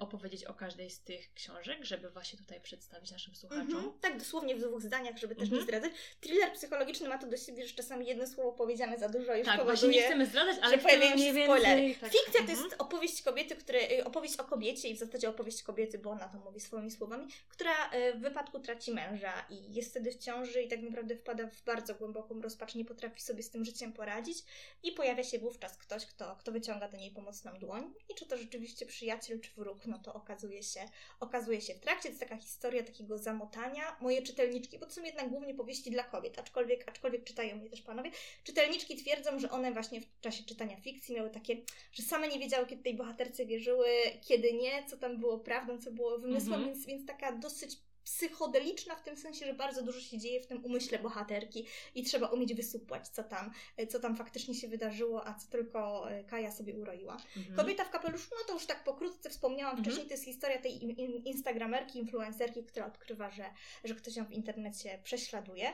[0.00, 3.70] opowiedzieć o każdej z tych książek, żeby właśnie tutaj przedstawić naszym słuchaczom.
[3.70, 4.00] Mm -hmm.
[4.00, 5.66] Tak, dosłownie w dwóch zdaniach, żeby też mm -hmm.
[5.66, 5.82] nie mhm.
[5.82, 6.00] zdradzać.
[6.20, 9.60] Thriller psychologiczny ma to do siebie, że czasami jedno słowo powiedziane za dużo już tak,
[9.60, 11.94] powoduje, nie chcemy zdradzać, ale że pojawiają się spoilery.
[12.00, 12.12] Tak.
[12.12, 12.80] Fikcja to jest mhm.
[12.80, 16.38] opowieść kobiety, które, y, opowieść o kobiecie i w zasadzie opowieść kobiety, bo ona to
[16.38, 20.68] mówi swoimi słowami, która y, w wypadku traci męża i jest wtedy w ciąży i
[20.68, 24.38] tak naprawdę wpada w bardzo głęboką rozpacz, nie potrafi sobie z tym życiem poradzić
[24.82, 28.36] i pojawia się wówczas ktoś, kto, kto wyciąga do niej pomocną dłoń i czy to
[28.36, 30.80] rzeczywiście przyjaciel czy wróg, no to okazuje się,
[31.20, 32.02] okazuje się w trakcie.
[32.02, 33.96] To jest taka historia takiego zamotania.
[34.00, 37.82] Moje czytelniczki, bo to są jednak głównie powieści dla kobiet, aczkolwiek, aczkolwiek czytają mnie też
[37.82, 38.10] panowie.
[38.44, 41.56] Czytelniczki twierdzą, że one właśnie w czasie czytania fikcji miały takie,
[41.92, 43.88] że same nie wiedziały, kiedy tej bohaterce wierzyły,
[44.22, 46.64] kiedy nie, co tam było prawdą, co było wymysłem, mhm.
[46.64, 47.78] więc, więc taka dosyć
[48.16, 52.28] psychodeliczna w tym sensie, że bardzo dużo się dzieje w tym umyśle bohaterki i trzeba
[52.28, 53.50] umieć wysupłać, co tam,
[53.88, 57.16] co tam faktycznie się wydarzyło, a co tylko e, Kaja sobie uroiła.
[57.36, 57.56] Mhm.
[57.56, 59.84] Kobieta w kapeluszu, no to już tak pokrótce wspomniałam mhm.
[59.84, 60.84] wcześniej, to jest historia tej
[61.28, 63.44] instagramerki, influencerki, która odkrywa, że,
[63.84, 65.72] że ktoś ją w internecie prześladuje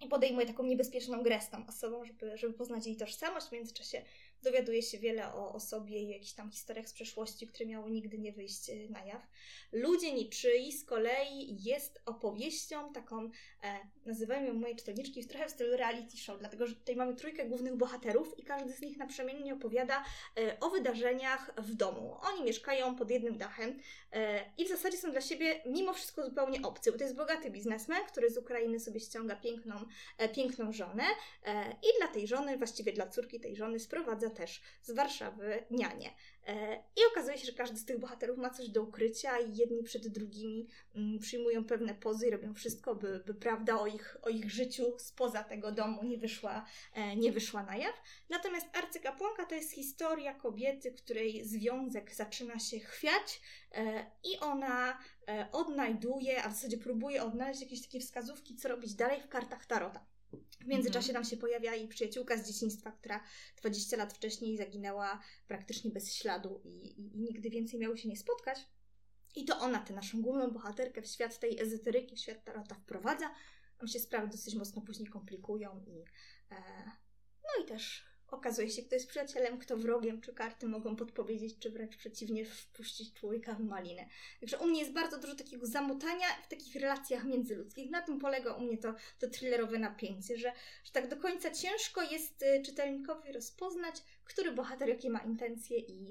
[0.00, 3.46] i podejmuje taką niebezpieczną grę z tą osobą, żeby, żeby poznać jej tożsamość.
[3.46, 4.02] W międzyczasie
[4.42, 8.18] dowiaduje się wiele o, o sobie i jakichś tam historiach z przeszłości, które miały nigdy
[8.18, 9.22] nie wyjść e, na jaw.
[9.72, 13.30] Ludzie niczyi z kolei jest opowieścią taką,
[14.36, 17.76] e, ją mojej czytelniczki, trochę w stylu reality show, dlatego że tutaj mamy trójkę głównych
[17.76, 20.04] bohaterów i każdy z nich naprzemiennie opowiada
[20.36, 22.16] e, o wydarzeniach w domu.
[22.22, 23.78] Oni mieszkają pod jednym dachem
[24.12, 27.50] e, i w zasadzie są dla siebie mimo wszystko zupełnie obcy, bo to jest bogaty
[27.50, 29.74] biznesmen, który z Ukrainy sobie ściąga piękną,
[30.18, 31.04] e, piękną żonę
[31.44, 36.10] e, i dla tej żony, właściwie dla córki tej żony sprowadza też z Warszawy nianie.
[36.46, 39.82] E, I okazuje się, że każdy z tych bohaterów ma coś do ukrycia i jedni
[39.82, 44.28] przed drugimi mm, przyjmują pewne pozy i robią wszystko, by, by prawda o ich, o
[44.28, 48.02] ich życiu spoza tego domu nie wyszła, e, nie wyszła na jaw.
[48.28, 53.40] Natomiast Arcykapłanka to jest historia kobiety, której związek zaczyna się chwiać
[53.72, 54.98] e, i ona
[55.52, 60.06] odnajduje, a w zasadzie próbuje odnaleźć jakieś takie wskazówki, co robić dalej w kartach Tarota.
[60.60, 63.24] W międzyczasie tam się pojawia jej przyjaciółka z dzieciństwa, która
[63.56, 68.16] 20 lat wcześniej zaginęła praktycznie bez śladu i, i, i nigdy więcej miały się nie
[68.16, 68.58] spotkać.
[69.36, 73.30] I to ona, tę naszą główną bohaterkę w świat tej ezoteryki, w świat tarota wprowadza.
[73.78, 76.04] Tam się sprawy dosyć mocno później komplikują i
[76.50, 76.56] e,
[77.42, 81.70] no i też okazuje się, kto jest przyjacielem, kto wrogiem, czy karty mogą podpowiedzieć, czy
[81.70, 84.06] wręcz przeciwnie, wpuścić człowieka w malinę.
[84.40, 87.90] Także u mnie jest bardzo dużo takiego zamotania w takich relacjach międzyludzkich.
[87.90, 90.52] Na tym polega u mnie to, to thrillerowe napięcie, że,
[90.84, 96.10] że tak do końca ciężko jest y, czytelnikowi rozpoznać, który bohater jakie ma intencje i,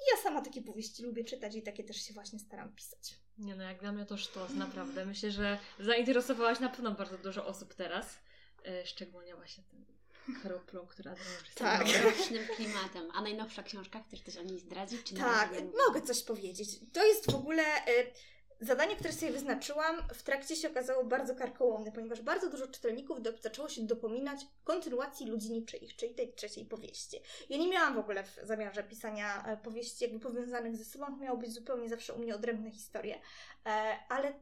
[0.00, 3.14] i ja sama takie powieści lubię czytać i takie też się właśnie staram pisać.
[3.38, 5.06] Nie no, jak dla mnie to sztos, naprawdę.
[5.06, 8.18] Myślę, że zainteresowałaś na pewno bardzo dużo osób teraz,
[8.66, 9.99] y, szczególnie właśnie tym
[10.42, 11.86] kroplą, która drąży tak.
[11.86, 13.10] mrocznym klimatem.
[13.14, 15.02] A najnowsza książka, chcesz coś o niej zdradzić?
[15.02, 15.50] Czy tak,
[15.86, 16.68] mogę coś powiedzieć.
[16.92, 17.62] To jest w ogóle...
[17.88, 18.30] Y
[18.62, 23.32] Zadanie, które sobie wyznaczyłam, w trakcie się okazało bardzo karkołomne, ponieważ bardzo dużo czytelników do,
[23.42, 27.20] zaczęło się dopominać kontynuacji ludzi niczyich, czyli tej trzeciej powieści.
[27.48, 31.16] Ja nie miałam w ogóle w zamiarze pisania e, powieści jakby powiązanych ze sobą, to
[31.16, 33.20] miało być zupełnie zawsze u mnie odrębne historie,
[33.66, 34.32] e, ale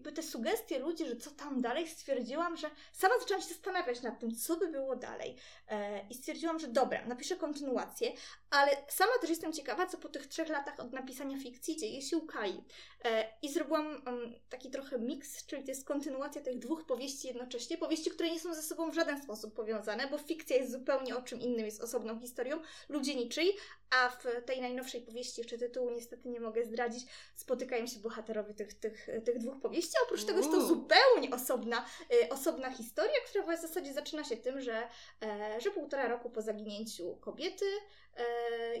[0.00, 4.20] jakby te sugestie ludzi, że co tam dalej, stwierdziłam, że sama zaczęłam się zastanawiać nad
[4.20, 5.36] tym, co by było dalej.
[5.68, 8.12] E, I stwierdziłam, że dobra, napiszę kontynuację,
[8.50, 12.16] ale sama też jestem ciekawa, co po tych trzech latach od napisania fikcji dzieje się
[12.16, 12.64] u Kai.
[13.04, 17.78] E, I zrobiłam um, taki trochę miks, czyli to jest kontynuacja tych dwóch powieści jednocześnie.
[17.78, 21.22] Powieści, które nie są ze sobą w żaden sposób powiązane, bo fikcja jest zupełnie o
[21.22, 23.56] czym innym, jest osobną historią, ludzie niczyj,
[23.90, 28.74] a w tej najnowszej powieści, jeszcze tytułu niestety nie mogę zdradzić, spotykają się bohaterowie tych,
[28.74, 29.92] tych, tych dwóch powieści.
[30.00, 34.36] A oprócz tego jest to zupełnie osobna, y, osobna historia, która w zasadzie zaczyna się
[34.36, 34.88] tym, że,
[35.22, 38.09] e, że półtora roku po zaginięciu kobiety e,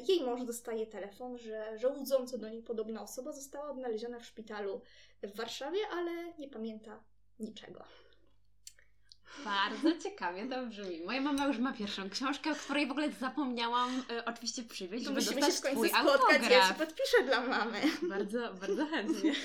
[0.08, 4.80] jej mąż dostaje telefon, że, że łudząco do niej podobna osoba została odnaleziona w szpitalu
[5.22, 7.04] w Warszawie, ale nie pamięta
[7.38, 7.84] niczego.
[9.44, 11.00] Bardzo ciekawie to brzmi.
[11.00, 15.20] Moja mama już ma pierwszą książkę, o której w ogóle zapomniałam e, oczywiście przywieźć, żeby
[15.20, 17.80] musimy się w końcu spotkać, ja Ci podpiszę dla mamy.
[18.02, 19.32] Bardzo, bardzo chętnie.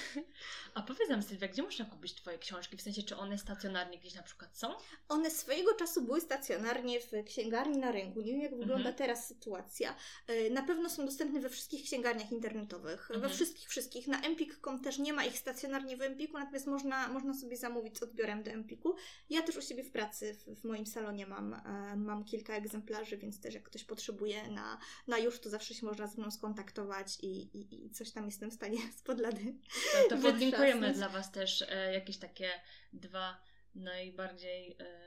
[0.75, 2.77] A powiedz nam Sylwia, gdzie można kupić Twoje książki?
[2.77, 4.67] W sensie, czy one stacjonarnie gdzieś na przykład są?
[5.09, 8.21] One swojego czasu były stacjonarnie w księgarni na rynku.
[8.21, 8.95] Nie wiem, jak wygląda mhm.
[8.95, 9.95] teraz sytuacja.
[10.27, 13.01] E, na pewno są dostępne we wszystkich księgarniach internetowych.
[13.01, 13.21] Mhm.
[13.21, 14.07] We wszystkich, wszystkich.
[14.07, 18.03] Na empik.com też nie ma ich stacjonarnie w Empiku, natomiast można, można sobie zamówić z
[18.03, 18.95] odbiorem do Empiku.
[19.29, 23.17] Ja też u siebie w pracy, w, w moim salonie mam, e, mam kilka egzemplarzy,
[23.17, 27.17] więc też jak ktoś potrzebuje na, na już, to zawsze się można z mną skontaktować
[27.21, 29.55] i, i, i coś tam jestem w stanie spod lady.
[29.93, 32.49] To, to podlinkujemy dla Was też e, jakieś takie
[32.93, 33.41] dwa
[33.75, 35.05] najbardziej e,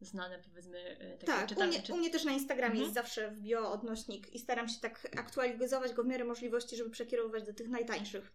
[0.00, 1.92] znane, powiedzmy, e, takie Tak, u mnie, czy...
[1.92, 2.84] u mnie, też na Instagramie mhm.
[2.84, 6.90] jest zawsze w bio odnośnik i staram się tak aktualizować go w miarę możliwości, żeby
[6.90, 8.32] przekierowywać do tych najtańszych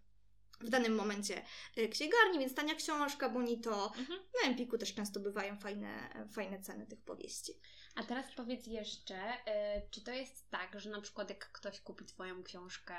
[0.63, 1.41] w danym momencie
[1.75, 3.93] e, księgarni, więc tania książka, bonito.
[3.97, 4.19] Mhm.
[4.41, 7.53] Na Empiku też często bywają fajne, fajne ceny tych powieści.
[7.95, 12.05] A teraz powiedz jeszcze, e, czy to jest tak, że na przykład jak ktoś kupi
[12.05, 12.93] Twoją książkę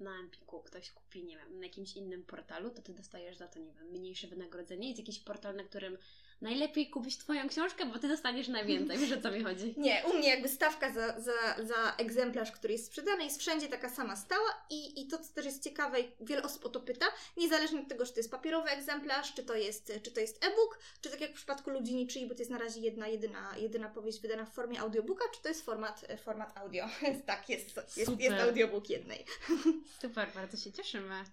[0.00, 3.58] na Empiku ktoś kupi, nie wiem, na jakimś innym portalu, to ty dostajesz za to,
[3.58, 4.88] nie wiem, mniejsze wynagrodzenie.
[4.88, 5.98] Jest jakiś portal, na którym
[6.42, 8.98] najlepiej kupić Twoją książkę, bo Ty dostaniesz najwięcej.
[8.98, 9.74] Wiesz o co mi chodzi?
[9.86, 13.88] Nie, u mnie jakby stawka za, za, za egzemplarz, który jest sprzedany jest wszędzie taka
[13.88, 17.06] sama stała i, i to, co też jest ciekawe i wiele osób o to pyta,
[17.36, 20.78] niezależnie od tego, czy to jest papierowy egzemplarz, czy to jest, czy to jest e-book,
[21.00, 23.88] czy tak jak w przypadku Ludzi Niczyi, bo to jest na razie jedna, jedyna, jedyna
[23.88, 26.86] powieść wydana w formie audiobooka, czy to jest format, format audio.
[27.26, 29.24] tak, jest, jest, jest audiobook jednej.
[30.02, 31.24] Super, bardzo się cieszymy.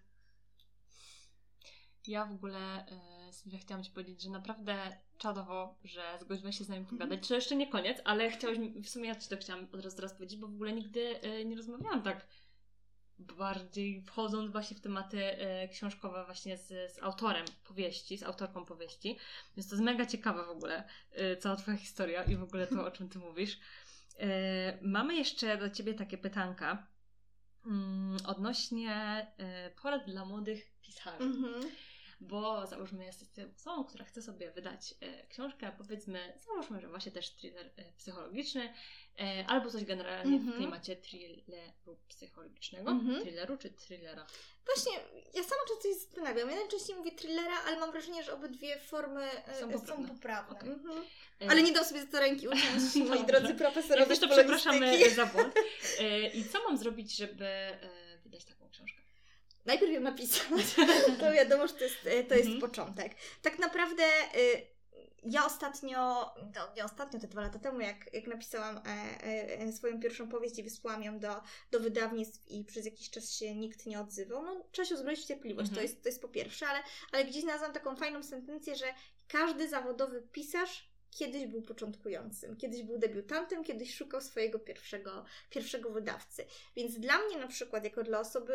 [2.07, 2.85] Ja w ogóle...
[3.15, 7.17] Y Sylwia, chciałam Ci powiedzieć, że naprawdę czadowo, że zgodziłaś się z nami pogadać.
[7.17, 7.27] Mm.
[7.27, 10.13] To jeszcze nie koniec, ale chciałaś, w sumie ja Ci to chciałam od razu teraz
[10.13, 12.25] powiedzieć, bo w ogóle nigdy y, nie rozmawiałam tak
[13.19, 15.17] bardziej wchodząc właśnie w tematy
[15.63, 19.17] y, książkowe właśnie z, z autorem powieści, z autorką powieści.
[19.57, 20.87] Więc to jest mega ciekawe w ogóle
[21.33, 23.59] y, cała Twoja historia i w ogóle to, o czym Ty mówisz.
[24.81, 26.87] Mamy jeszcze do Ciebie takie pytanka
[27.65, 29.27] mm, odnośnie
[29.81, 31.23] porad dla młodych pisarzy.
[31.23, 31.65] Mm -hmm
[32.19, 37.29] bo załóżmy jesteś osobą, która chce sobie wydać e, książkę, powiedzmy, załóżmy, że właśnie też
[37.29, 38.73] thriller e, psychologiczny,
[39.19, 40.43] e, albo coś generalnie mm -hmm.
[40.43, 40.57] w mhm.
[40.57, 43.21] klimacie thrilleru psychologicznego, mm -hmm.
[43.21, 44.25] thrilleru czy thrillera?
[44.65, 44.91] Właśnie,
[45.33, 46.49] ja sama często się zastanawiam.
[46.49, 50.07] Ja najczęściej mówię thrillera, ale mam wrażenie, że obydwie formy są poprawne.
[50.07, 50.59] Są poprawne.
[50.59, 50.69] Okay.
[50.73, 51.03] Mhm.
[51.49, 54.01] Ale nie dam sobie za ręki uciąć, moi drodzy profesorowie.
[54.01, 55.55] Ja też to przepraszamy za błąd.
[56.33, 57.47] I co mam zrobić, żeby
[58.23, 58.98] wydać taką książkę?
[59.69, 60.75] Najpierw ją napisać,
[61.19, 62.61] to wiadomo, że to jest, e, to jest mhm.
[62.61, 63.15] początek.
[63.41, 64.03] Tak naprawdę
[64.35, 64.79] y,
[65.23, 65.97] ja ostatnio,
[66.55, 68.81] no nie ostatnio, te dwa lata temu, jak, jak napisałam e,
[69.59, 71.41] e, swoją pierwszą powieść i wysłałam ją do,
[71.71, 75.27] do wydawnictw i przez jakiś czas się nikt nie odzywał, no trzeba się uzbroić w
[75.27, 75.75] cierpliwość, mhm.
[75.75, 76.79] to, jest, to jest po pierwsze, ale,
[77.11, 78.85] ale gdzieś znalazłam taką fajną sentencję, że
[79.27, 86.45] każdy zawodowy pisarz kiedyś był początkującym, kiedyś był debiutantem, kiedyś szukał swojego pierwszego, pierwszego wydawcy.
[86.75, 88.53] Więc dla mnie na przykład, jako dla osoby,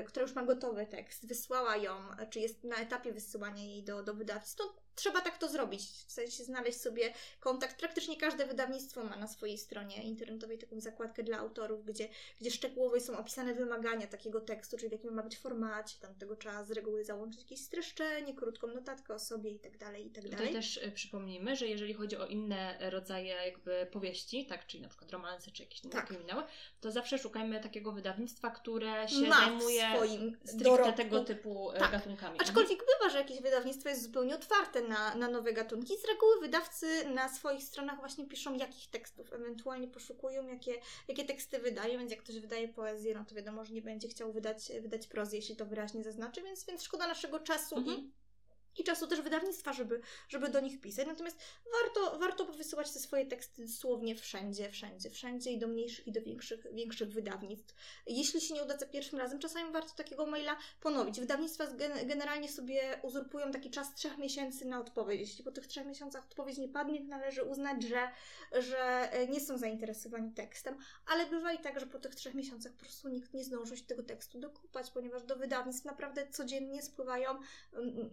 [0.00, 1.96] y, która już ma gotowy tekst, wysłała ją,
[2.30, 6.12] czy jest na etapie wysyłania jej do, do wydawcy, to trzeba tak to zrobić, w
[6.12, 7.78] sensie znaleźć sobie kontakt.
[7.78, 12.08] Praktycznie każde wydawnictwo ma na swojej stronie internetowej taką zakładkę dla autorów, gdzie,
[12.40, 16.36] gdzie szczegółowo są opisane wymagania takiego tekstu, czyli w jakim ma być formacie, tam tego
[16.36, 20.24] trzeba z reguły załączyć jakieś streszczenie, krótką notatkę o sobie i tak dalej, i tak
[20.24, 20.38] dalej.
[20.38, 24.88] Tutaj też y, przypomnijmy, że jeżeli chodzi o inne rodzaje jakby powieści, tak, czyli na
[24.88, 26.06] przykład romanse, czy jakieś tak.
[26.06, 26.42] kryminały,
[26.80, 30.96] to zawsze szukajmy takiego wydawnictwa, które się ma zajmuje swoim stricte dorobku.
[30.96, 31.92] tego typu y, tak.
[31.92, 32.40] gatunkami.
[32.40, 35.98] Aczkolwiek bywa, że jakieś wydawnictwo jest zupełnie otwarte na, na nowe gatunki.
[35.98, 41.58] Z reguły wydawcy na swoich stronach właśnie piszą, jakich tekstów ewentualnie poszukują, jakie, jakie teksty
[41.58, 45.06] wydają, więc jak ktoś wydaje poezję, no to wiadomo, że nie będzie chciał wydać, wydać
[45.06, 47.98] prozy, jeśli to wyraźnie zaznaczy, więc, więc szkoda naszego czasu mhm.
[47.98, 48.10] i
[48.78, 51.06] i czasu też wydawnictwa, żeby, żeby do nich pisać.
[51.06, 51.38] Natomiast
[51.82, 56.22] warto, warto wysyłać te swoje teksty dosłownie wszędzie, wszędzie, wszędzie i do mniejszych i do
[56.22, 57.74] większych, większych wydawnictw.
[58.06, 61.20] Jeśli się nie uda za pierwszym razem, czasami warto takiego maila ponowić.
[61.20, 61.66] Wydawnictwa
[62.04, 65.20] generalnie sobie uzurpują taki czas trzech miesięcy na odpowiedź.
[65.20, 68.10] Jeśli po tych trzech miesiącach odpowiedź nie padnie, należy uznać, że,
[68.52, 72.80] że nie są zainteresowani tekstem, ale bywa i tak, że po tych trzech miesiącach po
[72.80, 77.30] prostu nikt nie zdążył się tego tekstu dokupać, ponieważ do wydawnictw naprawdę codziennie spływają,
[77.72, 78.10] mm,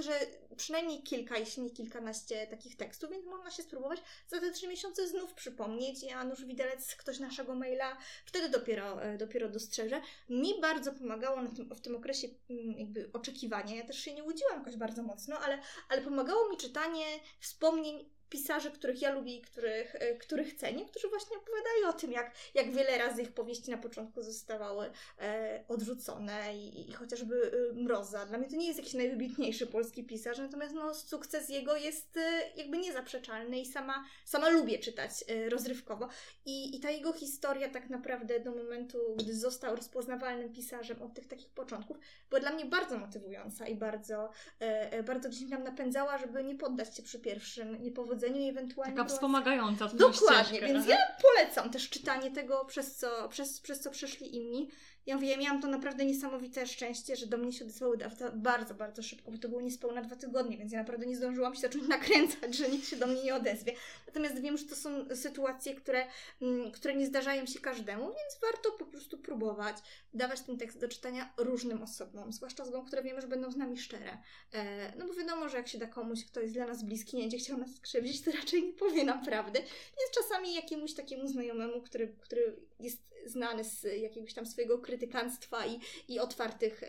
[0.00, 0.26] myślę, że
[0.56, 5.08] przynajmniej kilka, jeśli nie kilkanaście takich tekstów, więc można się spróbować za te trzy miesiące
[5.08, 6.02] znów przypomnieć.
[6.02, 10.00] Janusz Widelec, ktoś naszego maila, wtedy dopiero, e, dopiero dostrzeże.
[10.28, 13.76] Mi bardzo pomagało tym, w tym okresie mm, jakby oczekiwania.
[13.76, 17.04] Ja też się nie łudziłam jakoś bardzo mocno, ale, ale pomagało mi czytanie
[17.40, 22.12] wspomnień pisarzy, których ja lubię i których, e, których cenię, którzy właśnie opowiadają o tym,
[22.12, 27.74] jak, jak wiele razy ich powieści na początku zostawały e, odrzucone i, i chociażby e,
[27.74, 28.26] Mroza.
[28.26, 32.20] Dla mnie to nie jest jakiś najwybitniejszy polski pisarz, natomiast no, sukces jego jest e,
[32.56, 36.08] jakby niezaprzeczalny i sama, sama lubię czytać e, rozrywkowo.
[36.46, 41.28] I, I ta jego historia tak naprawdę do momentu, gdy został rozpoznawalnym pisarzem od tych
[41.28, 41.96] takich początków,
[42.30, 46.96] była dla mnie bardzo motywująca i bardzo, e, bardzo gdzieś tam napędzała, żeby nie poddać
[46.96, 47.84] się przy pierwszym
[48.26, 48.96] i ewentualnie.
[48.96, 50.66] Taka wspomagająca Dokładnie, ścieżkę.
[50.66, 54.68] więc ja polecam też czytanie tego, przez co, przez, przez co przeszli inni.
[55.06, 58.74] Ja mówię, ja miałam to naprawdę niesamowite szczęście, że do mnie się odezwał wydawca bardzo,
[58.74, 61.88] bardzo szybko, bo to było niespełna dwa tygodnie, więc ja naprawdę nie zdążyłam się zacząć
[61.98, 63.72] nakręcać, że nikt się do mnie nie odezwie.
[64.06, 66.06] Natomiast wiem, że to są sytuacje, które,
[66.42, 69.76] mm, które nie zdarzają się każdemu, więc warto po prostu próbować
[70.14, 73.78] dawać ten tekst do czytania różnym osobom, zwłaszcza osobom, które wiemy, że będą z nami
[73.78, 74.18] szczere.
[74.52, 77.22] E, no bo wiadomo, że jak się da komuś, kto jest dla nas bliski, nie
[77.22, 79.58] będzie chciał nas skrzywdzić, to raczej nie powie nam prawdy.
[79.58, 85.80] Więc czasami jakiemuś takiemu znajomemu, który, który jest znany z jakiegoś tam swojego krytykanstwa i,
[86.08, 86.82] i otwartych,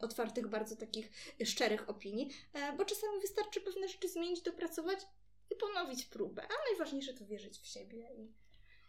[0.00, 1.10] otwartych, bardzo takich
[1.44, 4.98] szczerych opinii, e, bo czasami wystarczy pewne rzeczy zmienić, dopracować
[5.50, 6.42] i ponowić próbę.
[6.42, 8.32] A najważniejsze to wierzyć w siebie i,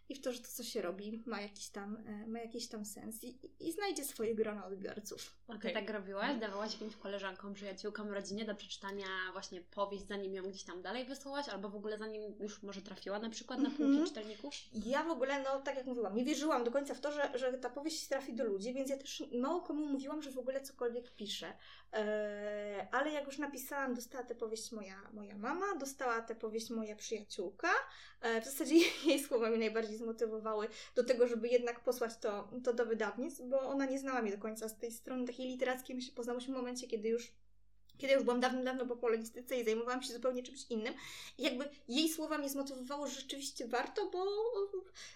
[0.10, 2.86] i w to, że to, co się robi, ma jakiś tam, e, ma jakiś tam
[2.86, 5.38] sens i, i znajdzie swoje grono odbiorców.
[5.48, 6.38] A ty tak robiłaś?
[6.40, 11.50] Dawałaś jakimś koleżankom, przyjaciółkom, rodzinie do przeczytania właśnie powieść, zanim ją gdzieś tam dalej wysłałaś,
[11.50, 14.08] albo w ogóle zanim już może trafiła na przykład na półki mm -hmm.
[14.08, 14.54] czytelników?
[14.86, 17.54] Ja w ogóle, no tak jak mówiłam, nie wierzyłam do końca w to, że, że
[17.54, 21.16] ta powieść trafi do ludzi, więc ja też mało komu mówiłam, że w ogóle cokolwiek
[21.16, 21.54] piszę.
[21.94, 26.96] Eee, ale jak już napisałam, dostała tę powieść moja, moja mama, dostała tę powieść moja
[26.96, 27.70] przyjaciółka.
[28.22, 28.76] Eee, w zasadzie
[29.06, 33.62] jej słowa mnie najbardziej zmotywowały do tego, żeby jednak posłać to, to do wydawnictw, bo
[33.62, 35.96] ona nie znała mnie do końca z tej strony takiej literackiej.
[35.96, 37.34] My się poznałyśmy w momencie, kiedy już
[37.98, 40.94] kiedy już byłam dawno, dawno po polonistyce i zajmowałam się zupełnie czymś innym.
[41.38, 44.26] I jakby jej słowa mnie zmotywowało, że rzeczywiście warto, bo,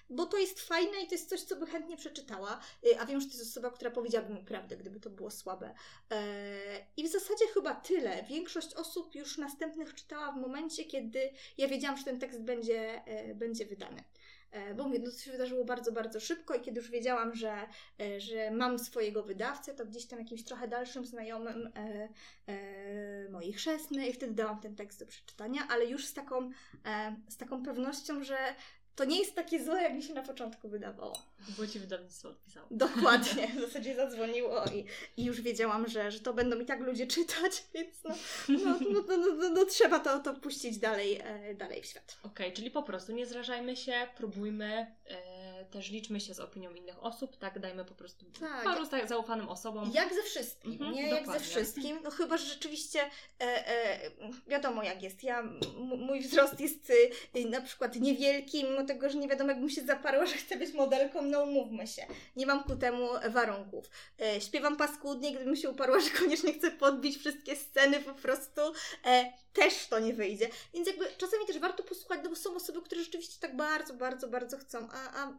[0.10, 2.62] bo to jest fajne i to jest coś, co by chętnie przeczytała.
[2.86, 5.74] Y, a wiem, że to jest osoba, która powiedziałaby mi prawdę, gdyby to było słabe.
[6.12, 8.24] E, I w zasadzie chyba tyle.
[8.24, 13.36] Większość osób już następnych czytała w momencie, kiedy ja wiedziałam, że ten tekst będzie, e,
[13.36, 14.04] będzie wydany.
[14.52, 17.68] E, bo mówię, no to się wydarzyło bardzo, bardzo szybko i kiedy już wiedziałam, że,
[18.02, 22.10] e, że mam swojego wydawcę, to gdzieś tam jakimś trochę dalszym znajomym e,
[22.48, 26.50] e, mojej chrzestnej i wtedy dałam ten tekst do przeczytania, ale już z taką,
[26.86, 28.38] e, z taką pewnością, że
[28.98, 31.18] to nie jest takie złe, jak mi się na początku wydawało.
[31.58, 32.68] Bo ci wydawnictwo odpisało.
[32.72, 34.86] Dokładnie, w zasadzie zadzwoniło i,
[35.22, 38.16] i już wiedziałam, że, że to będą i tak ludzie czytać, więc no,
[38.50, 42.18] no, no, no, no, no trzeba to, to puścić dalej, e, dalej w świat.
[42.24, 45.18] Okej, okay, czyli po prostu nie zrażajmy się, próbujmy, e,
[45.68, 49.92] też liczmy się z opinią innych osób, tak, dajmy po prostu tak, paru zaufanym osobom.
[49.94, 51.10] Jak ze wszystkim, mhm, nie?
[51.10, 51.34] Dokładnie.
[51.34, 53.00] Jak ze wszystkim, no chyba, że rzeczywiście
[53.42, 54.12] e, e,
[54.48, 55.44] wiadomo jak jest, ja,
[55.98, 56.90] mój wzrost jest
[57.36, 60.58] y, na przykład niewielki, mimo tego, że nie wiadomo jak mu się zaparło, że chcę
[60.58, 62.06] być modelką, no umówmy się.
[62.36, 63.90] Nie mam ku temu warunków.
[64.22, 68.62] E, śpiewam paskudnie, gdybym się uparła, że koniecznie chcę podbić wszystkie sceny po prostu.
[69.06, 70.50] E, też to nie wyjdzie.
[70.74, 74.28] Więc jakby czasami też warto posłuchać, no bo są osoby, które rzeczywiście tak bardzo, bardzo,
[74.28, 75.38] bardzo chcą, a, a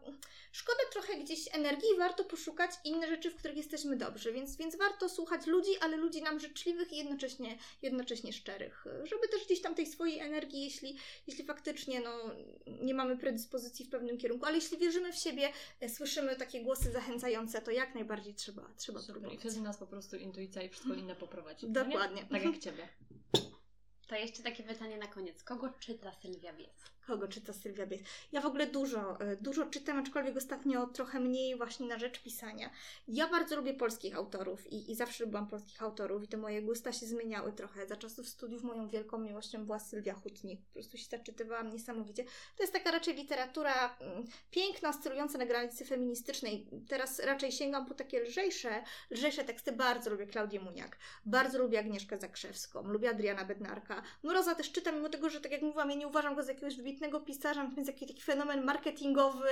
[0.51, 5.09] szkoda trochę gdzieś energii, warto poszukać inne rzeczy, w których jesteśmy dobrzy, więc, więc warto
[5.09, 9.85] słuchać ludzi, ale ludzi nam życzliwych i jednocześnie, jednocześnie szczerych, żeby też gdzieś tam tej
[9.85, 10.97] swojej energii, jeśli,
[11.27, 12.35] jeśli faktycznie no,
[12.81, 16.91] nie mamy predyspozycji w pewnym kierunku, ale jeśli wierzymy w siebie, e, słyszymy takie głosy
[16.91, 19.13] zachęcające, to jak najbardziej trzeba, trzeba Super.
[19.13, 19.45] próbować.
[19.45, 21.67] I wtedy nas po prostu intuicja i wszystko inne poprowadzi.
[21.69, 22.25] Dokładnie.
[22.31, 22.87] Tak jak Ciebie.
[24.07, 25.43] To jeszcze takie pytanie na koniec.
[25.43, 26.73] Kogo czyta Sylwia Wiec?
[27.09, 28.01] Kogo czyta Sylwia Bies.
[28.31, 32.69] Ja w ogóle dużo, e, dużo czytam, aczkolwiek ostatnio trochę mniej właśnie na rzecz pisania.
[33.07, 36.93] Ja bardzo lubię polskich autorów i, i zawsze lubiłam polskich autorów i te moje gusta
[36.93, 37.87] się zmieniały trochę.
[37.87, 40.61] Za czasów studiów moją wielką miłością była Sylwia Hutnik.
[40.61, 42.23] Po prostu się zaczytywałam niesamowicie.
[42.57, 46.67] To jest taka raczej literatura mm, piękna, oscylująca na granicy feministycznej.
[46.87, 49.71] Teraz raczej sięgam po takie lżejsze, lżejsze teksty.
[49.71, 50.97] Bardzo lubię Klaudię Muniak.
[51.25, 52.87] Bardzo lubię Agnieszkę Zakrzewską.
[52.87, 54.03] Lubię Adriana Bednarka.
[54.23, 56.75] Mroza też czytam, mimo tego, że tak jak mówiłam, ja nie uważam go za jakiegoś
[56.75, 59.49] wybitnego pisarza, natomiast jakiś taki fenomen marketingowy,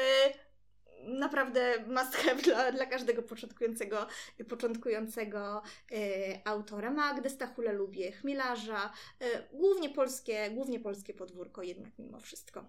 [1.03, 4.07] naprawdę must have dla, dla każdego początkującego,
[4.49, 6.91] początkującego e, autora.
[6.91, 12.65] Magdę Stachule lubię, Chmielarza, e, głównie polskie, głównie polskie podwórko jednak mimo wszystko.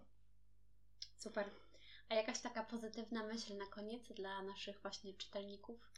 [1.16, 1.50] Super.
[2.08, 5.90] A jakaś taka pozytywna myśl na koniec dla naszych właśnie czytelników?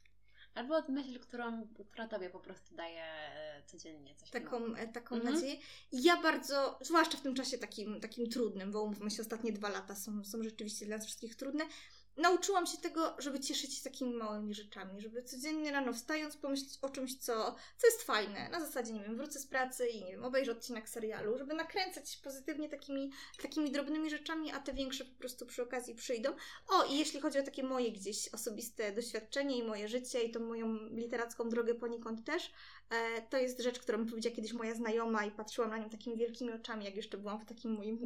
[0.55, 5.35] Albo myśl, którą, która Tobie po prostu daje e, codziennie coś Taką, e, taką mhm.
[5.35, 5.57] nadzieję.
[5.93, 9.95] Ja bardzo, zwłaszcza w tym czasie takim, takim trudnym, bo umówmy się, ostatnie dwa lata
[9.95, 11.65] są, są rzeczywiście dla nas wszystkich trudne,
[12.21, 16.89] nauczyłam się tego, żeby cieszyć się takimi małymi rzeczami, żeby codziennie rano wstając pomyśleć o
[16.89, 18.49] czymś, co, co jest fajne.
[18.49, 22.11] Na zasadzie, nie wiem, wrócę z pracy i nie wiem, obejrzę odcinek serialu, żeby nakręcać
[22.11, 23.13] się pozytywnie takimi,
[23.43, 26.31] takimi drobnymi rzeczami, a te większe po prostu przy okazji przyjdą.
[26.69, 30.41] O, i jeśli chodzi o takie moje gdzieś osobiste doświadczenie i moje życie i tą
[30.41, 32.53] moją literacką drogę poniekąd też,
[32.91, 36.17] e, to jest rzecz, którą mi powiedziała kiedyś moja znajoma i patrzyłam na nią takimi
[36.17, 37.99] wielkimi oczami, jak jeszcze byłam w takim moim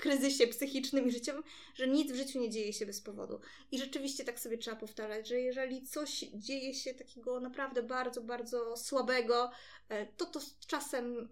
[0.00, 1.42] kryzysie psychicznym i życiowym,
[1.74, 3.40] że nic w życiu nie dzieje się bez powodu.
[3.72, 8.76] I rzeczywiście tak sobie trzeba powtarzać, że jeżeli coś dzieje się takiego naprawdę bardzo, bardzo
[8.76, 9.50] słabego,
[9.88, 11.28] e, to to czasem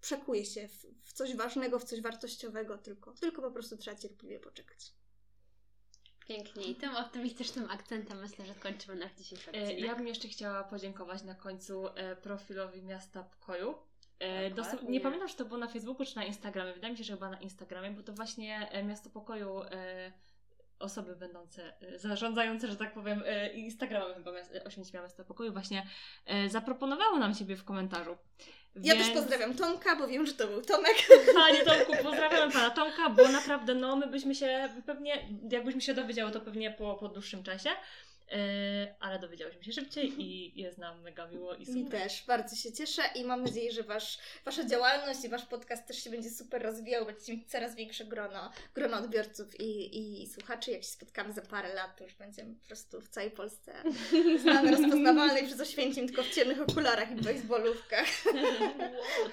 [0.00, 0.68] przekuje się
[1.02, 4.92] w, coś ważnego, w coś wartościowego, tylko, tylko po prostu trzeba cierpliwie poczekać.
[6.28, 6.64] Pięknie.
[6.64, 9.84] I tym optymistycznym akcentem myślę, że kończymy nasz dzisiejszy e, odcinek.
[9.84, 13.74] Ja bym jeszcze chciała podziękować na końcu e, profilowi Miasta Pokoju,
[14.24, 14.50] E,
[14.88, 16.72] nie pamiętam, czy to było na Facebooku, czy na Instagramie.
[16.72, 20.12] Wydaje mi się, że chyba na Instagramie, bo to właśnie e, Miasto Pokoju, e,
[20.78, 23.22] osoby będące, zarządzające, że tak powiem,
[23.54, 24.30] Instagramem chyba
[24.64, 25.86] Oświęcimia Miasta Pokoju właśnie
[26.48, 28.16] zaproponowało nam siebie w komentarzu.
[28.76, 28.86] Więc...
[28.86, 30.96] Ja też pozdrawiam Tomka, bo wiem, że to był Tomek.
[31.34, 36.30] Panie Tomku, pozdrawiamy Pana Tomka, bo naprawdę no my byśmy się pewnie, jakbyśmy się dowiedziały,
[36.30, 37.70] to pewnie po, po dłuższym czasie.
[38.32, 41.82] E, ale dowiedziałyśmy się szybciej i jest nam mega miło i super.
[41.82, 45.86] Mi też, bardzo się cieszę i mam nadzieję, że wasz, Wasza działalność i Wasz podcast
[45.86, 50.70] też się będzie super rozwijał, będziecie mieć coraz większe grono, grono odbiorców i, i słuchaczy.
[50.70, 53.72] Jak się spotkamy za parę lat, to już będziemy po prostu w całej Polsce
[54.42, 58.06] znane, rozpoznawalne i przez Oświęcim tylko w ciemnych okularach i baseballówkach.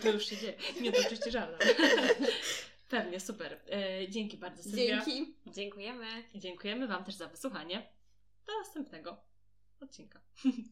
[0.02, 0.54] to już się dzieje.
[0.82, 1.32] Nie, to oczywiście.
[2.90, 3.60] Pewnie, super.
[3.70, 5.06] E, dzięki bardzo Sylwia.
[5.06, 5.36] Dzięki.
[5.48, 6.06] Dziękujemy.
[6.36, 7.88] Dziękujemy Wam też za wysłuchanie.
[8.52, 9.18] Do następnego
[9.80, 10.22] odcinka.